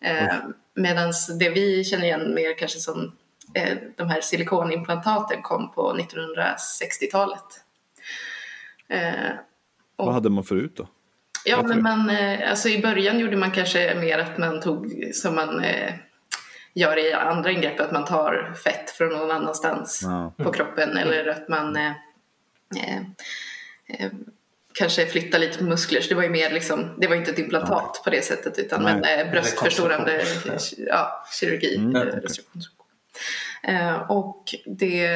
[0.00, 0.34] Eh,
[0.74, 3.16] Medan det vi känner igen mer kanske som
[3.54, 7.44] eh, de här silikonimplantaten kom på 1960-talet.
[8.88, 9.30] Eh,
[9.96, 10.88] Vad hade man förut då?
[11.46, 15.34] Ja, men man, eh, alltså i början gjorde man kanske mer att man tog som
[15.34, 15.94] man eh,
[16.74, 20.34] gör i andra ingrepp, att man tar fett från någon annanstans Ja.
[20.44, 21.92] på kroppen eller att man eh,
[24.74, 26.00] kanske flyttar lite muskler.
[26.00, 28.82] Så det var ju mer liksom, det var inte ett implantat på det sättet utan
[28.82, 28.94] Nej.
[28.94, 30.22] men, eh, bröstförstorande
[30.78, 31.76] ja, kirurgi.
[31.76, 31.96] Mm.
[33.62, 35.06] Eh, och det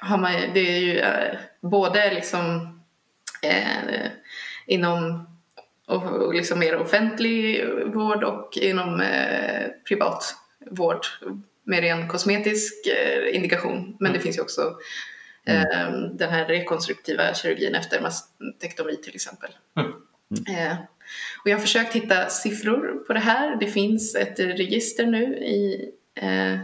[0.00, 2.74] har man, det är ju eh, både liksom
[3.42, 4.06] eh,
[4.68, 5.26] inom
[5.86, 10.34] och, liksom mer offentlig vård och inom eh, privat
[10.70, 11.06] vård
[11.64, 13.96] med ren kosmetisk eh, indikation.
[14.00, 14.76] Men det finns ju också
[15.46, 19.50] eh, den här rekonstruktiva kirurgin efter mastektomi till exempel.
[20.48, 20.76] Eh,
[21.42, 23.56] och jag har försökt hitta siffror på det här.
[23.60, 26.58] Det finns ett register nu i eh,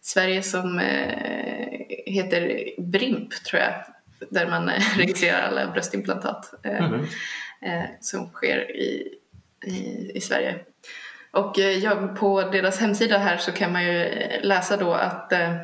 [0.00, 1.18] Sverige som eh,
[2.06, 3.93] heter BRIMP tror jag.
[4.30, 9.14] Där man eh, registrerar alla bröstimplantat eh, som sker i,
[9.66, 10.58] i, i Sverige.
[11.34, 14.10] Och eh, ja, på deras hemsida här så kan man ju
[14.42, 15.56] läsa då att eh,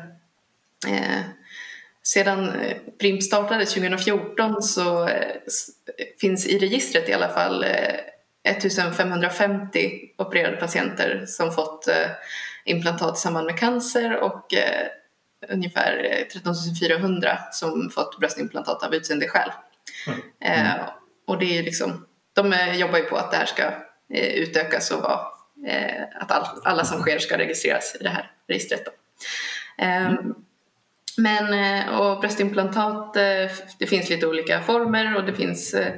[2.03, 2.53] sedan
[2.99, 5.09] BRIMP startades 2014 så
[6.21, 7.95] finns i registret i alla fall eh,
[8.43, 11.87] 1550 opererade patienter som fått
[12.65, 14.53] implantat i samband med cancer och
[15.49, 19.51] ungefär eh, 13 400 som fått bröstimplantat av utseendeskäl.
[20.43, 20.89] Eh,
[21.27, 23.63] och det är liksom, de eh, jobbar ju på att det här ska
[24.13, 25.19] eh, utökas och vara,
[25.67, 28.85] eh, att all, alla som sker ska registreras i det här registret.
[28.85, 28.91] Då.
[29.83, 30.11] Eh,
[31.17, 35.93] Men, eh, och bröstimplantat, eh, det finns lite olika former och det finns eh,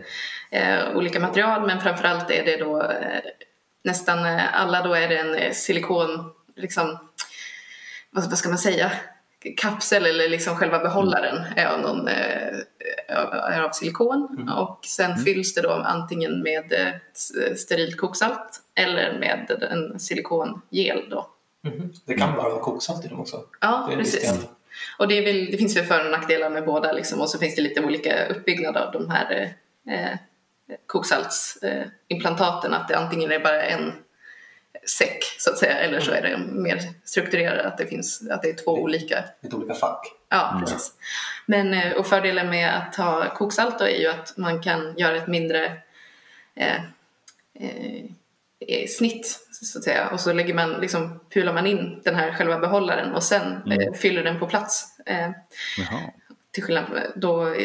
[0.52, 3.22] eh, olika material men framförallt är det då eh,
[3.84, 7.10] nästan eh, alla då är det en eh, silikon, liksom,
[8.12, 8.92] vad, vad ska man säga,
[9.58, 12.58] kapsel eller liksom själva behållaren är av, någon, eh,
[13.54, 19.68] är av silikon och sen fylls det då antingen med eh, sterilt koksalt eller med
[19.72, 21.30] en silikongel då.
[21.64, 21.94] Mhm.
[22.06, 23.44] Det kan bara vara koksalt i dem också.
[23.62, 24.48] Ja, precis.
[24.98, 27.22] Och det, väl, det finns väl för och nackdelar med båda liksom.
[27.22, 29.32] och så finns det lite olika uppbyggnad av de här
[29.88, 30.18] eh, eh,
[30.86, 32.74] koksaltsimplantaten.
[32.74, 33.94] att det antingen är bara en
[34.90, 38.50] säck så att säga eller så är det mer strukturerat att det, finns, att det
[38.50, 40.08] är två olika Lite olika fack.
[40.30, 40.94] Ja, precis.
[41.46, 45.16] Men, eh, och fördelen med att ha koksalt då är ju att man kan göra
[45.16, 45.66] ett mindre
[46.56, 46.76] eh,
[47.60, 48.04] eh,
[48.60, 50.10] eh, snitt så att säga.
[50.10, 53.82] Och så lägger man, liksom, pular man in den här själva behållaren och sen mm.
[53.82, 55.00] eh, fyller den på plats.
[55.06, 55.30] Eh,
[56.52, 57.56] till skillnad från då,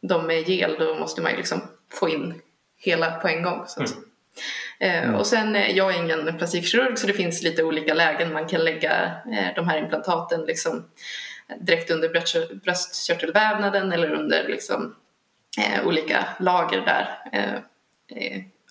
[0.00, 1.60] de med gel, då måste man ju liksom
[1.92, 2.40] få in
[2.76, 3.64] hela på en gång.
[3.66, 4.04] Så att, mm.
[4.78, 5.14] Eh, mm.
[5.14, 8.64] Och sen, eh, jag är ingen plastikkirurg så det finns lite olika lägen man kan
[8.64, 8.92] lägga
[9.32, 10.84] eh, de här implantaten liksom,
[11.60, 12.08] direkt under
[12.64, 14.94] bröstkörtelvävnaden eller under liksom,
[15.84, 17.18] olika lager där.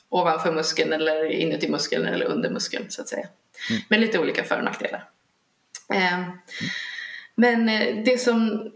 [0.09, 3.27] Ovanför muskeln eller inuti muskeln eller under muskeln så att säga.
[3.69, 3.81] Mm.
[3.89, 5.03] Med lite olika för och nackdelar.
[5.93, 6.19] Eh,
[7.35, 7.65] men
[8.03, 8.71] det som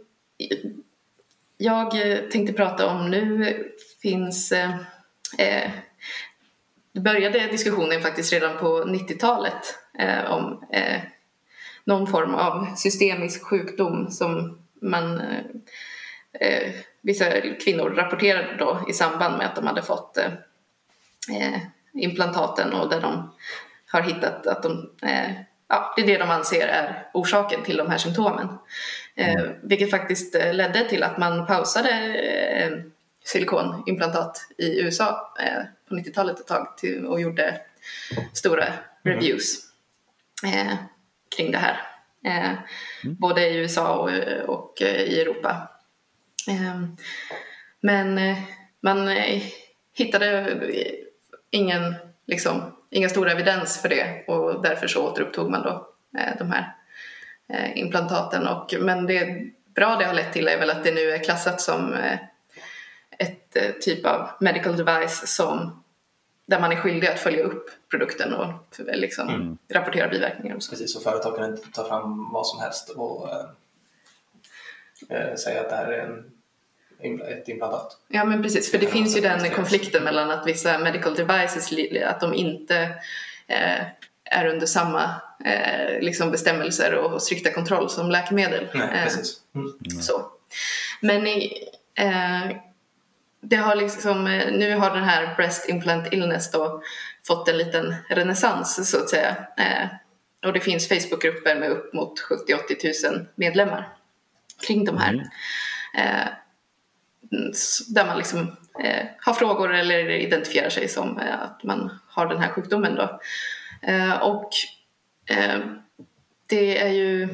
[1.58, 1.92] jag
[2.32, 3.56] tänkte prata om nu
[4.02, 4.54] finns
[6.94, 11.02] det började diskussionen faktiskt redan på 90-talet eh, om eh,
[11.84, 15.40] någon form av systemisk sjukdom som man eh,
[16.40, 16.72] eh
[17.06, 20.32] vissa kvinnor rapporterade då i samband med att de hade fått eh,
[21.38, 21.60] eh,
[21.94, 23.32] implantaten och där de
[23.92, 24.90] har hittat att de,
[25.68, 28.48] ja, det är det de anser är orsaken till de här symptomen.
[29.16, 29.54] Mm.
[29.64, 32.16] vilket faktiskt ledde till att man pausade
[33.24, 35.34] silikonimplantat i USA
[35.94, 37.62] på 90-talet ett tag till, och gjorde
[38.34, 38.80] stora mm.
[39.04, 39.60] reviews
[40.46, 40.76] eh,
[41.38, 41.82] kring det här.
[42.26, 42.50] Eh,
[43.04, 43.16] mm.
[43.20, 44.10] Både i USA och,
[44.50, 45.70] och eh, i Europa.
[46.50, 46.82] Eh,
[47.82, 48.38] men eh,
[48.82, 49.10] man
[49.94, 50.60] hittade
[51.50, 51.96] ingen,
[52.28, 55.90] liksom, ingen stor evidens för det och därför så återupptog man då
[56.40, 56.74] de här
[57.76, 58.48] implantaten.
[58.48, 61.62] Och, men det bra det har lett till är väl att det nu är klassat
[61.62, 61.96] som
[63.18, 65.83] ett eh, typ av medical device som
[66.46, 69.58] där man är skyldig att följa upp produkten och liksom mm.
[69.70, 70.56] rapportera biverkningar.
[70.56, 70.70] Och så.
[70.70, 73.30] Precis, och företag kan inte ta fram vad som helst och
[75.10, 76.24] äh, säga att det här är
[77.00, 77.98] en, ett implantat.
[78.08, 81.74] Ja men precis, för det, det finns ju den konflikten mellan att vissa medical devices
[82.06, 82.78] att de inte
[83.48, 83.86] äh,
[84.24, 85.04] är under samma
[85.46, 88.68] äh, liksom bestämmelser och strikta kontroll som läkemedel.
[88.74, 89.42] Nej, precis.
[89.56, 90.02] Mm.
[90.02, 90.26] Så.
[91.02, 91.70] Men i,
[93.44, 96.84] det har liksom, eh, nu har den här Breast Implant Illness då
[97.28, 99.36] fått en liten renässans så att säga.
[99.58, 99.88] Eh,
[100.46, 103.98] och det finns Facebookgrupper med upp mot 70-80 000 medlemmar
[104.68, 105.14] kring de här.
[105.14, 105.28] Mm.
[105.98, 106.28] Eh,
[107.88, 112.42] där man liksom eh, har frågor eller identifierar sig som eh, att man har den
[112.42, 113.20] här sjukdomen då.
[113.82, 114.50] Eh, och
[116.48, 117.30] det är ju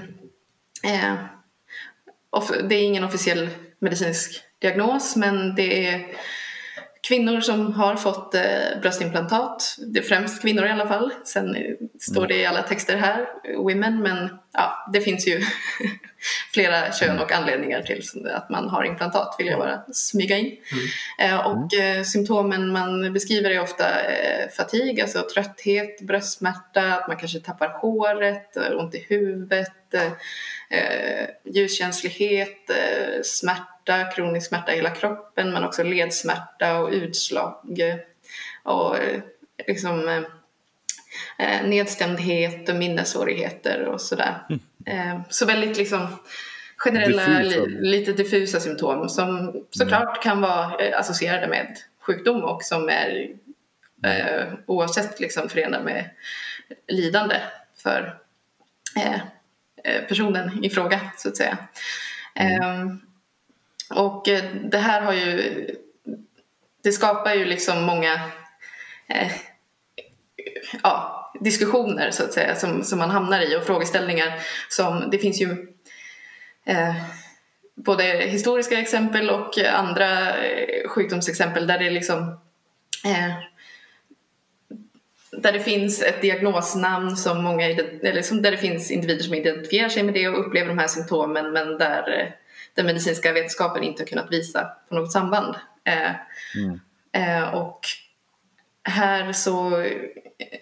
[2.64, 3.50] det är ingen officiell
[3.80, 6.06] medicinsk diagnos men det är
[7.08, 8.42] kvinnor som har fått eh,
[8.82, 9.76] bröstimplantat.
[9.94, 11.14] Det är främst kvinnor i alla fall.
[11.26, 11.56] Sen
[12.00, 13.26] står det i alla texter här,
[13.58, 15.42] women, men ja, det finns ju
[16.54, 18.04] flera kön och anledningar till
[18.34, 20.46] att man har implantat vill jag bara smyga in.
[20.46, 21.34] Mm.
[21.34, 27.18] Eh, och eh, symptomen man beskriver är ofta eh, fatig, alltså trötthet, bröstsmärta, att man
[27.18, 30.12] kanske tappar håret, ont i huvudet, eh,
[30.80, 33.22] eh, ljuskänslighet, eh,
[33.90, 37.56] smärta, kronisk smärta i hela kroppen men också ledsmärta och utslag
[38.64, 39.22] och eh,
[39.68, 40.24] liksom eh,
[41.38, 44.46] eh, nedstämdhet och minnessvårigheter och sådär.
[44.50, 45.22] Mm.
[45.30, 46.08] Så väldigt liksom
[46.78, 47.66] generella, diffusa.
[47.66, 50.22] Li, lite diffusa symptom som såklart mm.
[50.24, 53.30] kan vara associerade med sjukdom och som är
[54.06, 56.10] eh, oavsett liksom förenade med
[56.88, 57.36] lidande
[57.84, 58.20] för
[58.98, 59.22] eh,
[59.84, 61.58] Eh, personen i fråga så att säga.
[62.36, 63.02] Mm.
[63.96, 65.66] Och eh, det här har ju,
[66.84, 68.14] det skapar ju liksom många
[69.08, 69.32] eh,
[70.84, 74.34] ja, diskussioner så att säga som, som man hamnar i och frågeställningar
[74.70, 75.68] som det finns ju
[76.66, 76.96] eh,
[77.76, 82.40] både historiska exempel och andra eh, sjukdomsexempel där det liksom
[83.06, 83.34] eh,
[85.32, 89.90] där det finns ett diagnosnamn som många, eller som där det finns individer som identifierar
[89.90, 92.28] sig med det och upplever de här symptomen men där eh,
[92.80, 95.56] den medicinska vetenskapen inte har kunnat visa på något samband.
[95.84, 96.12] Eh,
[96.56, 96.80] mm.
[97.12, 97.80] Eh, och
[98.84, 99.70] här så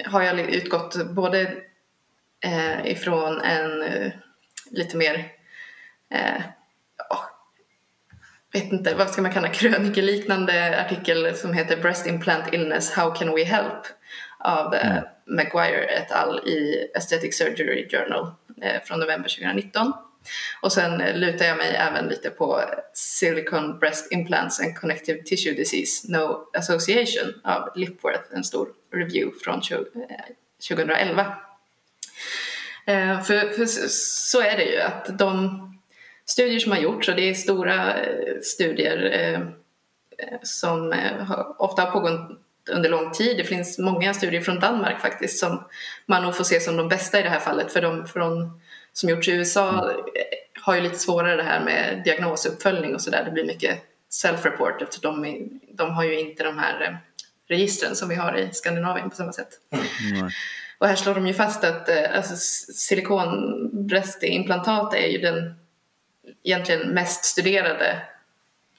[0.05, 1.53] har jag utgått både
[2.83, 3.83] ifrån en
[4.71, 5.31] lite mer
[8.53, 13.35] vet inte, vad ska man kalla krönikeliknande artikel som heter Breast Implant Illness, How Can
[13.35, 13.85] We Help?
[14.39, 15.03] av eh, mm.
[15.25, 16.39] Maguire et al.
[16.47, 19.93] i Aesthetic Surgery Journal eh, från november 2019.
[20.61, 22.63] Och sen lutar jag mig även lite på
[22.93, 29.61] Silicon Breast Implants and Connective Tissue Disease No Association av Lipworth, en stor review från
[30.69, 31.35] 2011.
[32.85, 35.63] Eh, eh, för, för så är det ju att de
[36.25, 39.53] studier som har gjorts, och det är stora eh, studier
[40.43, 40.95] som
[41.57, 43.37] ofta har pågått under lång tid.
[43.37, 45.63] Det finns många studier från Danmark faktiskt som
[46.05, 48.61] man nog får se som de bästa i det här fallet för de från,
[48.97, 49.93] som gjorts i USA
[50.61, 53.23] har ju lite svårare det här med diagnosuppföljning och sådär.
[53.25, 53.79] Det blir mycket
[54.09, 56.95] self-report eftersom de, de har ju inte de här eh,
[57.47, 59.49] registren som vi har i Skandinavien på samma sätt.
[59.71, 60.29] Mm.
[60.77, 62.35] Och här slår de ju fast att eh, alltså,
[62.73, 65.55] silikonbröstimplantat är ju den
[66.43, 68.01] egentligen mest studerade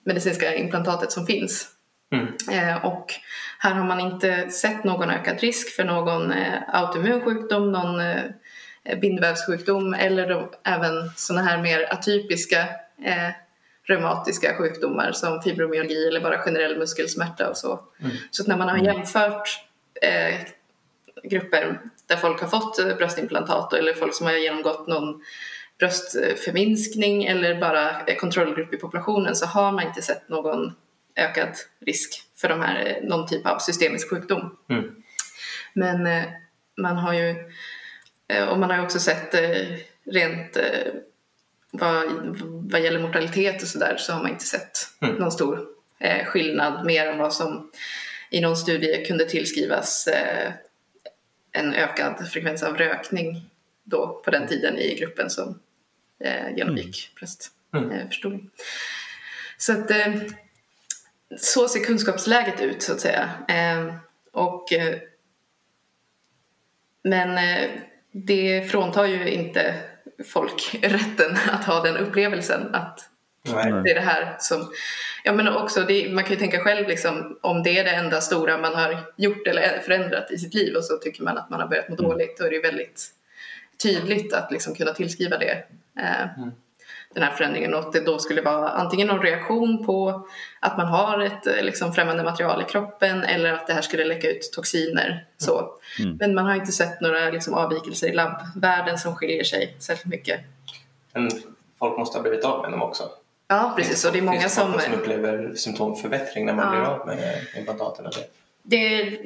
[0.05, 1.69] medicinska implantatet som finns.
[2.13, 2.29] Mm.
[2.51, 3.15] Eh, och
[3.59, 8.23] här har man inte sett någon ökad risk för någon eh, autoimmun sjukdom, någon eh,
[8.97, 12.61] bindvävssjukdom eller de, även sådana här mer atypiska
[13.05, 13.31] eh,
[13.85, 17.81] reumatiska sjukdomar som fibromyalgi eller bara generell muskelsmärta och så.
[18.01, 18.17] Mm.
[18.31, 19.61] Så när man har jämfört
[20.03, 20.41] eh,
[21.23, 25.23] grupper där folk har fått bröstimplantat eller folk som har genomgått någon
[25.79, 30.73] bröstförminskning eller bara kontrollgrupp i populationen så har man inte sett någon
[31.17, 31.49] ökad
[31.87, 34.57] risk för de här, någon typ av systemisk sjukdom.
[34.71, 34.95] Mm.
[35.73, 36.25] Men eh,
[36.77, 37.37] man har ju eh,
[38.51, 39.67] och man har ju också sett eh,
[40.05, 40.57] rent
[41.71, 42.07] vad,
[42.73, 45.15] vad gäller mortalitet och sådär så har man inte sett mm.
[45.15, 45.69] någon stor
[46.25, 47.71] skillnad mer än vad som
[48.31, 50.09] i någon studie kunde tillskrivas
[51.53, 53.51] en ökad frekvens av rökning
[53.85, 55.61] då på den tiden i gruppen som
[56.25, 58.39] eh, genomgick bröstförstoring.
[58.39, 58.51] Mm.
[59.59, 60.15] Så att eh,
[61.37, 63.31] så ser kunskapsläget ut så att säga.
[63.49, 63.95] Eh,
[64.33, 64.99] och, eh,
[67.03, 67.71] men eh,
[68.13, 69.75] det fråntar ju inte
[70.25, 73.11] folk rätten att ha den upplevelsen att
[73.55, 73.83] Nej.
[73.85, 74.73] det är det här som...
[75.25, 78.21] Ja, men också det, man kan ju tänka själv liksom, om det är det enda
[78.21, 81.61] stora man har gjort eller förändrat i sitt liv och så tycker man att man
[81.61, 82.11] har börjat må mm.
[82.11, 83.07] dåligt då är det väldigt
[83.83, 85.65] tydligt att liksom kunna tillskriva det
[85.99, 86.51] eh, mm.
[87.15, 90.27] Den här förändringen och att det då skulle vara antingen någon reaktion på
[90.61, 94.05] att man har ett eh, liksom, främmande material i kroppen eller att det här skulle
[94.05, 95.25] läcka ut toxiner.
[95.39, 95.73] Så.
[95.99, 96.17] Mm.
[96.21, 100.41] Men man har inte sett några liksom, avvikelser i labbvärlden som skiljer sig särskilt mycket.
[101.13, 101.31] Men
[101.79, 103.03] folk måste ha blivit av med dem också?
[103.49, 104.05] Ja, precis.
[104.05, 104.81] Och det är många Finns det som...
[104.81, 106.71] som upplever symptomförbättring när man ja.
[106.71, 108.07] blir av med implantaten?
[108.07, 108.25] Eller?
[108.63, 109.19] Det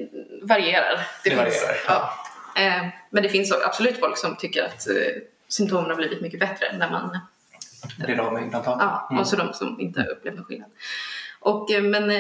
[0.43, 1.07] varierar.
[1.25, 1.77] Det, det varierar?
[1.87, 2.13] Ja.
[2.57, 4.95] Eh, men det finns absolut folk som tycker att eh,
[5.49, 7.19] symptomen har blivit mycket bättre när man
[7.99, 8.77] blir av med implantat.
[8.81, 9.21] Ja, mm.
[9.21, 10.71] och så de som inte upplever någon skillnad.
[11.41, 12.13] Och, eh, men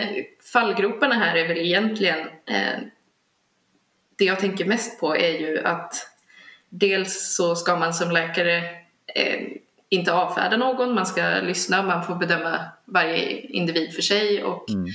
[0.52, 2.28] fallgroparna här är väl egentligen
[4.16, 5.94] det jag tänker mest på är ju att
[6.68, 8.62] dels så ska man som läkare
[9.88, 14.86] inte avfärda någon, man ska lyssna, man får bedöma varje individ för sig och mm.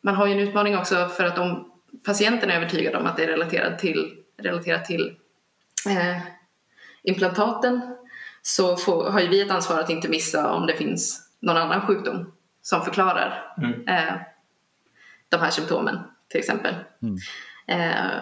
[0.00, 1.72] man har ju en utmaning också för att om
[2.04, 5.16] patienten är övertygad om att det är relaterat till, relaterat till
[5.88, 6.18] eh,
[7.02, 7.93] implantaten
[8.46, 11.86] så får, har ju vi ett ansvar att inte missa om det finns någon annan
[11.86, 12.32] sjukdom
[12.62, 13.88] som förklarar mm.
[13.88, 14.14] eh,
[15.28, 16.74] de här symptomen till exempel.
[17.02, 17.16] Mm.
[17.66, 18.12] Eh,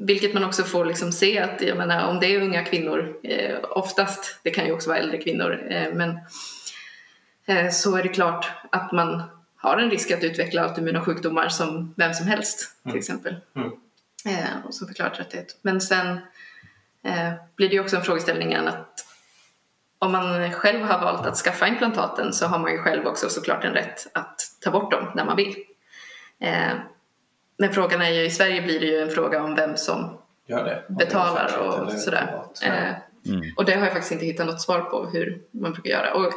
[0.00, 3.58] vilket man också får liksom se att jag menar, om det är unga kvinnor, eh,
[3.62, 6.18] oftast, det kan ju också vara äldre kvinnor, eh, men
[7.46, 9.22] eh, så är det klart att man
[9.56, 12.98] har en risk att utveckla autoimmuna sjukdomar som vem som helst till mm.
[12.98, 13.36] exempel.
[13.56, 13.70] Mm.
[14.24, 15.58] Eh, och som förklarar trötthet.
[15.62, 16.18] Men sen
[17.56, 19.06] blir det ju också en frågeställning att
[19.98, 23.64] om man själv har valt att skaffa implantaten så har man ju själv också såklart
[23.64, 25.56] en rätt att ta bort dem när man vill.
[26.40, 26.72] Eh,
[27.58, 30.18] men frågan är ju, i Sverige blir det ju en fråga om vem som
[30.88, 32.42] betalar och sådär.
[32.62, 32.94] Eh,
[33.26, 33.52] mm.
[33.56, 36.14] Och det har jag faktiskt inte hittat något svar på hur man brukar göra.
[36.14, 36.32] Och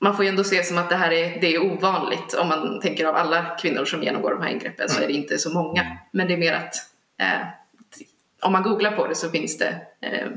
[0.00, 2.34] man får ju ändå se som att det här är, det är ovanligt.
[2.34, 5.38] Om man tänker av alla kvinnor som genomgår de här ingreppen så är det inte
[5.38, 5.98] så många.
[6.12, 6.74] Men det är mer att
[7.20, 7.46] eh,
[8.44, 10.28] om man googlar på det så finns det eh,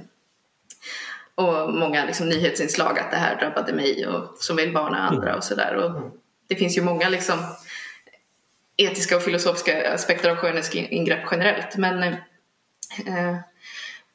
[1.36, 5.44] och många liksom, nyhetsinslag att det här drabbade mig och som vill varna andra och
[5.44, 6.02] sådär.
[6.48, 7.40] Det finns ju många liksom,
[8.78, 11.78] etiska och filosofiska aspekter av skönhetsingrepp generellt.
[11.78, 13.38] Men eh,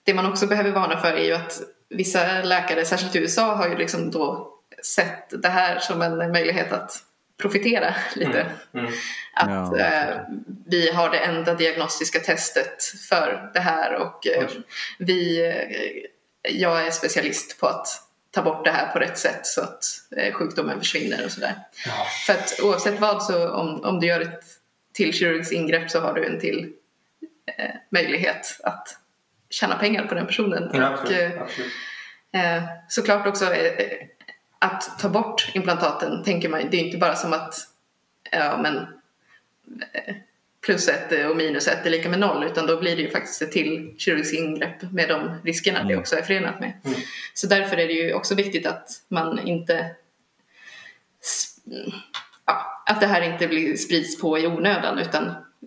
[0.04, 3.68] det man också behöver varna för är ju att vissa läkare, särskilt i USA, har
[3.68, 6.98] ju liksom då sett det här som en möjlighet att
[7.36, 8.40] profitera lite.
[8.40, 8.86] Mm.
[8.86, 8.92] Mm.
[9.34, 10.20] Att ja, eh,
[10.66, 14.48] vi har det enda diagnostiska testet för det här och eh,
[14.98, 17.88] vi, eh, jag är specialist på att
[18.30, 19.84] ta bort det här på rätt sätt så att
[20.16, 21.54] eh, sjukdomen försvinner och sådär.
[21.86, 22.06] Ja.
[22.26, 24.44] För att oavsett vad så om, om du gör ett
[24.92, 26.72] till kirurgiskt ingrepp så har du en till
[27.58, 28.88] eh, möjlighet att
[29.50, 30.70] tjäna pengar på den personen.
[30.72, 31.72] Ja, och, absolut, absolut.
[32.34, 33.54] Eh, såklart också
[34.62, 37.54] att ta bort implantaten tänker man, det är inte bara som att
[38.30, 38.76] ja, men,
[39.92, 40.14] eh,
[40.64, 43.42] plus ett och minus ett är lika med noll utan då blir det ju faktiskt
[43.42, 45.88] ett till kirurgiskt ingrepp med de riskerna mm.
[45.88, 46.72] det också är förenat med.
[46.84, 46.98] Mm.
[47.34, 49.90] Så därför är det ju också viktigt att man inte
[52.46, 55.26] ja, att det här inte blir, sprids på i onödan utan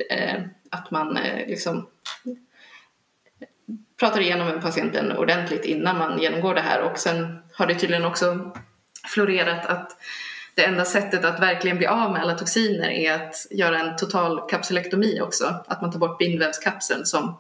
[0.10, 1.88] eh, att man eh, liksom
[4.00, 8.06] pratar igenom med patienten ordentligt innan man genomgår det här och sen har det tydligen
[8.06, 8.52] också
[9.08, 9.98] florerat att
[10.56, 14.50] det enda sättet att verkligen bli av med alla toxiner är att göra en total
[14.50, 15.64] kapsulektomi också.
[15.68, 17.38] Att man tar bort bindvävskapseln som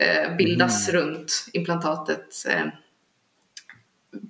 [0.00, 1.00] eh, bildas mm.
[1.00, 2.66] runt implantatet eh,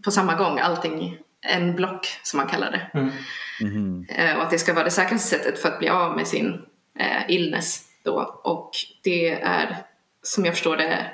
[0.05, 0.59] på samma gång.
[0.59, 2.99] Allting en block som man kallar det.
[2.99, 3.11] Mm.
[3.61, 4.07] Mm.
[4.09, 6.63] Eh, och att det ska vara det säkraste sättet för att bli av med sin
[6.99, 8.41] eh, illness då.
[8.45, 8.71] Och
[9.03, 9.77] det är
[10.23, 11.07] som jag förstår det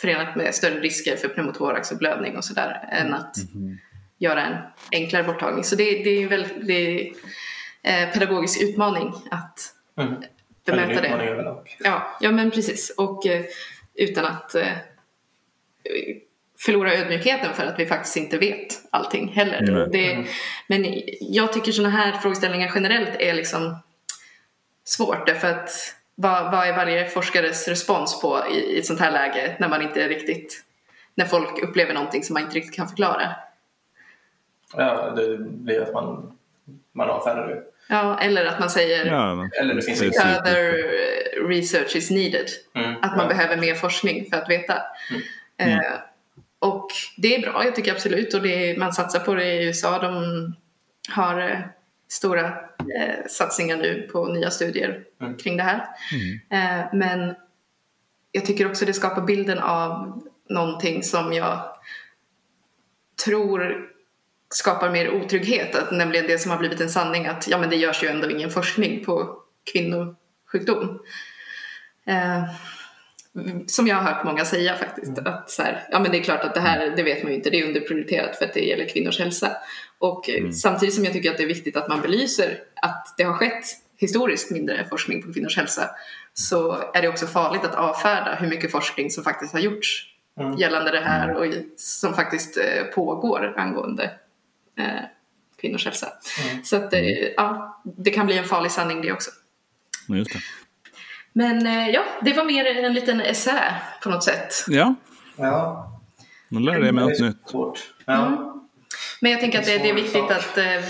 [0.00, 3.78] förenat med större risker för pneumotorax och blödning och sådär än att mm
[4.18, 4.56] göra en
[4.92, 5.64] enklare borttagning.
[5.64, 7.16] Så det, det är en väldigt
[7.82, 9.60] eh, pedagogisk utmaning att
[9.98, 10.14] mm.
[10.66, 11.54] bemöta det.
[11.78, 12.90] Ja, ja, men precis.
[12.96, 13.44] Och eh,
[13.94, 14.66] utan att eh,
[16.58, 19.62] förlora ödmjukheten för att vi faktiskt inte vet allting heller.
[19.62, 19.90] Mm.
[19.90, 20.26] Det,
[20.66, 23.76] men jag tycker sådana här frågeställningar generellt är liksom
[24.84, 25.70] svårt därför att
[26.14, 29.82] vad, vad är varje forskares respons på i, i ett sånt här läge när man
[29.82, 30.64] inte riktigt
[31.14, 33.36] när folk upplever någonting som man inte riktigt kan förklara?
[34.76, 36.38] Ja, det blir att man,
[36.92, 37.62] man avfärdar det.
[37.88, 42.48] Ja, eller att man säger ja, eller det finns further research is needed.
[42.74, 43.28] Mm, att man ja.
[43.28, 44.82] behöver mer forskning för att veta.
[45.58, 45.78] Mm.
[45.78, 45.92] Eh,
[46.58, 48.34] och det är bra, jag tycker absolut.
[48.34, 49.98] Och det, man satsar på det i USA.
[49.98, 50.54] De
[51.08, 51.58] har eh,
[52.08, 55.36] stora eh, satsningar nu på nya studier mm.
[55.36, 55.86] kring det här.
[56.12, 56.80] Mm.
[56.80, 57.34] Eh, men
[58.32, 61.76] jag tycker också det skapar bilden av någonting som jag
[63.24, 63.88] tror
[64.56, 67.76] skapar mer otrygghet, att, nämligen det som har blivit en sanning att ja, men det
[67.76, 69.38] görs ju ändå ingen forskning på
[69.72, 71.00] kvinnosjukdom.
[72.06, 72.44] Eh,
[73.66, 75.32] som jag har hört många säga faktiskt, mm.
[75.32, 77.36] att så här, ja men det är klart att det här, det vet man ju
[77.36, 79.56] inte, det är underprioriterat för att det gäller kvinnors hälsa.
[79.98, 80.52] Och mm.
[80.52, 83.64] samtidigt som jag tycker att det är viktigt att man belyser att det har skett
[83.96, 85.90] historiskt mindre forskning på kvinnors hälsa
[86.34, 90.06] så är det också farligt att avfärda hur mycket forskning som faktiskt har gjorts
[90.40, 90.56] mm.
[90.56, 91.36] gällande det här mm.
[91.36, 94.10] och som faktiskt eh, pågår angående
[94.78, 95.04] eh,
[95.60, 96.08] kvinnors hälsa.
[96.44, 96.64] Mm.
[96.64, 97.00] Så att, eh,
[97.36, 99.30] ja, det kan bli en farlig sanning det också.
[100.08, 100.38] Just det.
[101.32, 104.54] Men eh, ja, det var mer en liten essä på något sätt.
[104.68, 104.94] Ja.
[105.36, 105.90] Ja.
[106.48, 107.36] Man lär dig med något nytt.
[108.04, 108.26] Ja.
[108.26, 108.38] Mm.
[109.20, 110.84] Men jag tänker att det, det är viktigt att eh,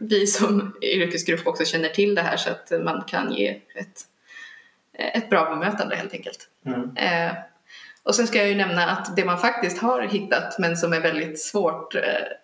[0.00, 4.00] vi som yrkesgrupp också känner till det här så att man kan ge ett,
[5.14, 6.48] ett bra bemötande helt enkelt.
[6.66, 6.96] Mm.
[6.96, 7.36] Eh,
[8.02, 11.00] och sen ska jag ju nämna att det man faktiskt har hittat men som är
[11.00, 12.43] väldigt svårt eh, Eh,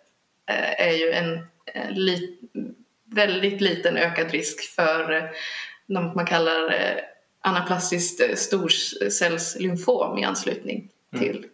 [0.78, 1.46] är ju en
[1.90, 2.38] li
[3.04, 5.22] väldigt liten ökad risk för eh,
[5.86, 6.96] något man kallar eh,
[7.40, 11.24] anaplastiskt storcellslymfom i anslutning mm.
[11.24, 11.46] till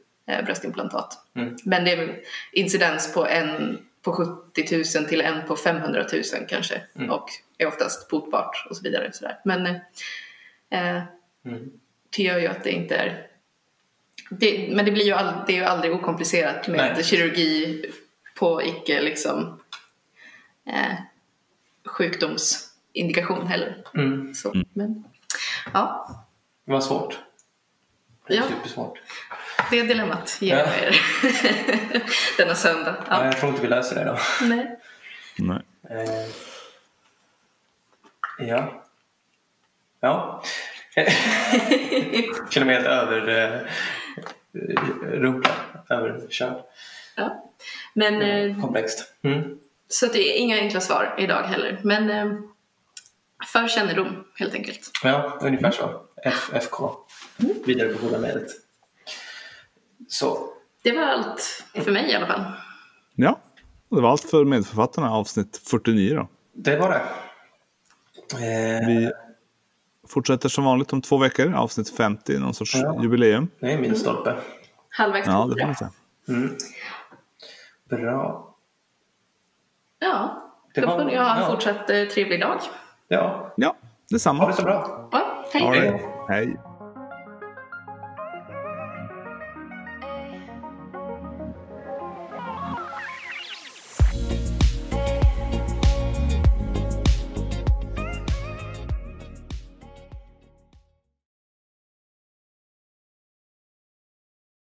[0.44, 1.18] bröstimplantat.
[1.36, 1.56] Mm.
[1.64, 2.20] Men det är
[2.52, 7.10] incidens på en på 70 000 till en på 500 000 kanske mm.
[7.10, 7.28] och
[7.58, 9.12] är oftast botbart och så vidare.
[9.12, 11.02] Så Men eh,
[11.44, 11.70] mm.
[12.16, 13.26] det gör ju att det inte är
[14.30, 17.04] det, men det blir ju all, det är ju aldrig okomplicerat med Nej.
[17.04, 17.84] kirurgi
[18.38, 19.60] på icke liksom,
[20.66, 20.94] eh,
[21.84, 23.84] sjukdomsindikation heller.
[23.94, 24.34] Mm.
[24.34, 24.66] Så, mm.
[24.72, 25.04] men,
[25.72, 26.10] ja.
[26.64, 27.18] Det var svårt.
[28.26, 28.42] Det ja.
[28.48, 28.98] Supersvårt.
[29.70, 30.96] Det dilemmat ger jag er
[32.38, 32.96] denna söndag.
[33.10, 33.24] Ja.
[33.24, 34.18] jag tror inte vi löser det då.
[34.46, 34.78] Nej.
[35.36, 35.62] Nej.
[35.90, 36.26] Eh,
[38.48, 38.84] ja.
[40.00, 40.42] Ja.
[42.50, 43.60] känner mig helt över eh,
[45.02, 45.54] rumplad,
[45.88, 46.62] överkörd.
[47.16, 47.52] Ja.
[47.94, 49.14] Men, mm, komplext.
[49.22, 49.58] Mm.
[49.88, 51.80] Så det är inga enkla svar idag heller.
[51.82, 52.38] Men eh,
[53.52, 54.90] för kännedom helt enkelt.
[55.02, 56.02] Ja, ungefär så.
[56.24, 56.90] FFK.
[57.38, 57.54] Mm.
[57.66, 58.48] Vidarebefordra mejlet.
[60.08, 60.52] Så.
[60.82, 62.44] Det var allt för mig i alla fall.
[63.14, 63.40] Ja,
[63.90, 66.28] det var allt för medförfattarna avsnitt 49 då.
[66.54, 67.02] Det var det.
[68.46, 68.86] Eh...
[68.86, 69.12] Vi
[70.08, 73.02] fortsätter som vanligt om två veckor, avsnitt 50, någon sorts ja.
[73.02, 73.48] jubileum.
[73.60, 74.30] Det är min stolpe.
[74.30, 74.42] Mm.
[74.88, 75.90] Halvvägs Ja, det får man säga.
[76.28, 76.56] Mm.
[77.88, 78.54] Bra.
[79.98, 80.42] Ja,
[80.74, 81.48] det då får ni ha en ja.
[81.50, 82.58] fortsatt eh, trevlig dag.
[83.08, 83.52] Ja.
[83.56, 83.76] Ja,
[84.10, 84.42] detsamma.
[84.42, 85.08] Ha det så bra.
[85.12, 85.80] Ja, hej.
[85.80, 86.02] Right.
[86.28, 86.56] Hej.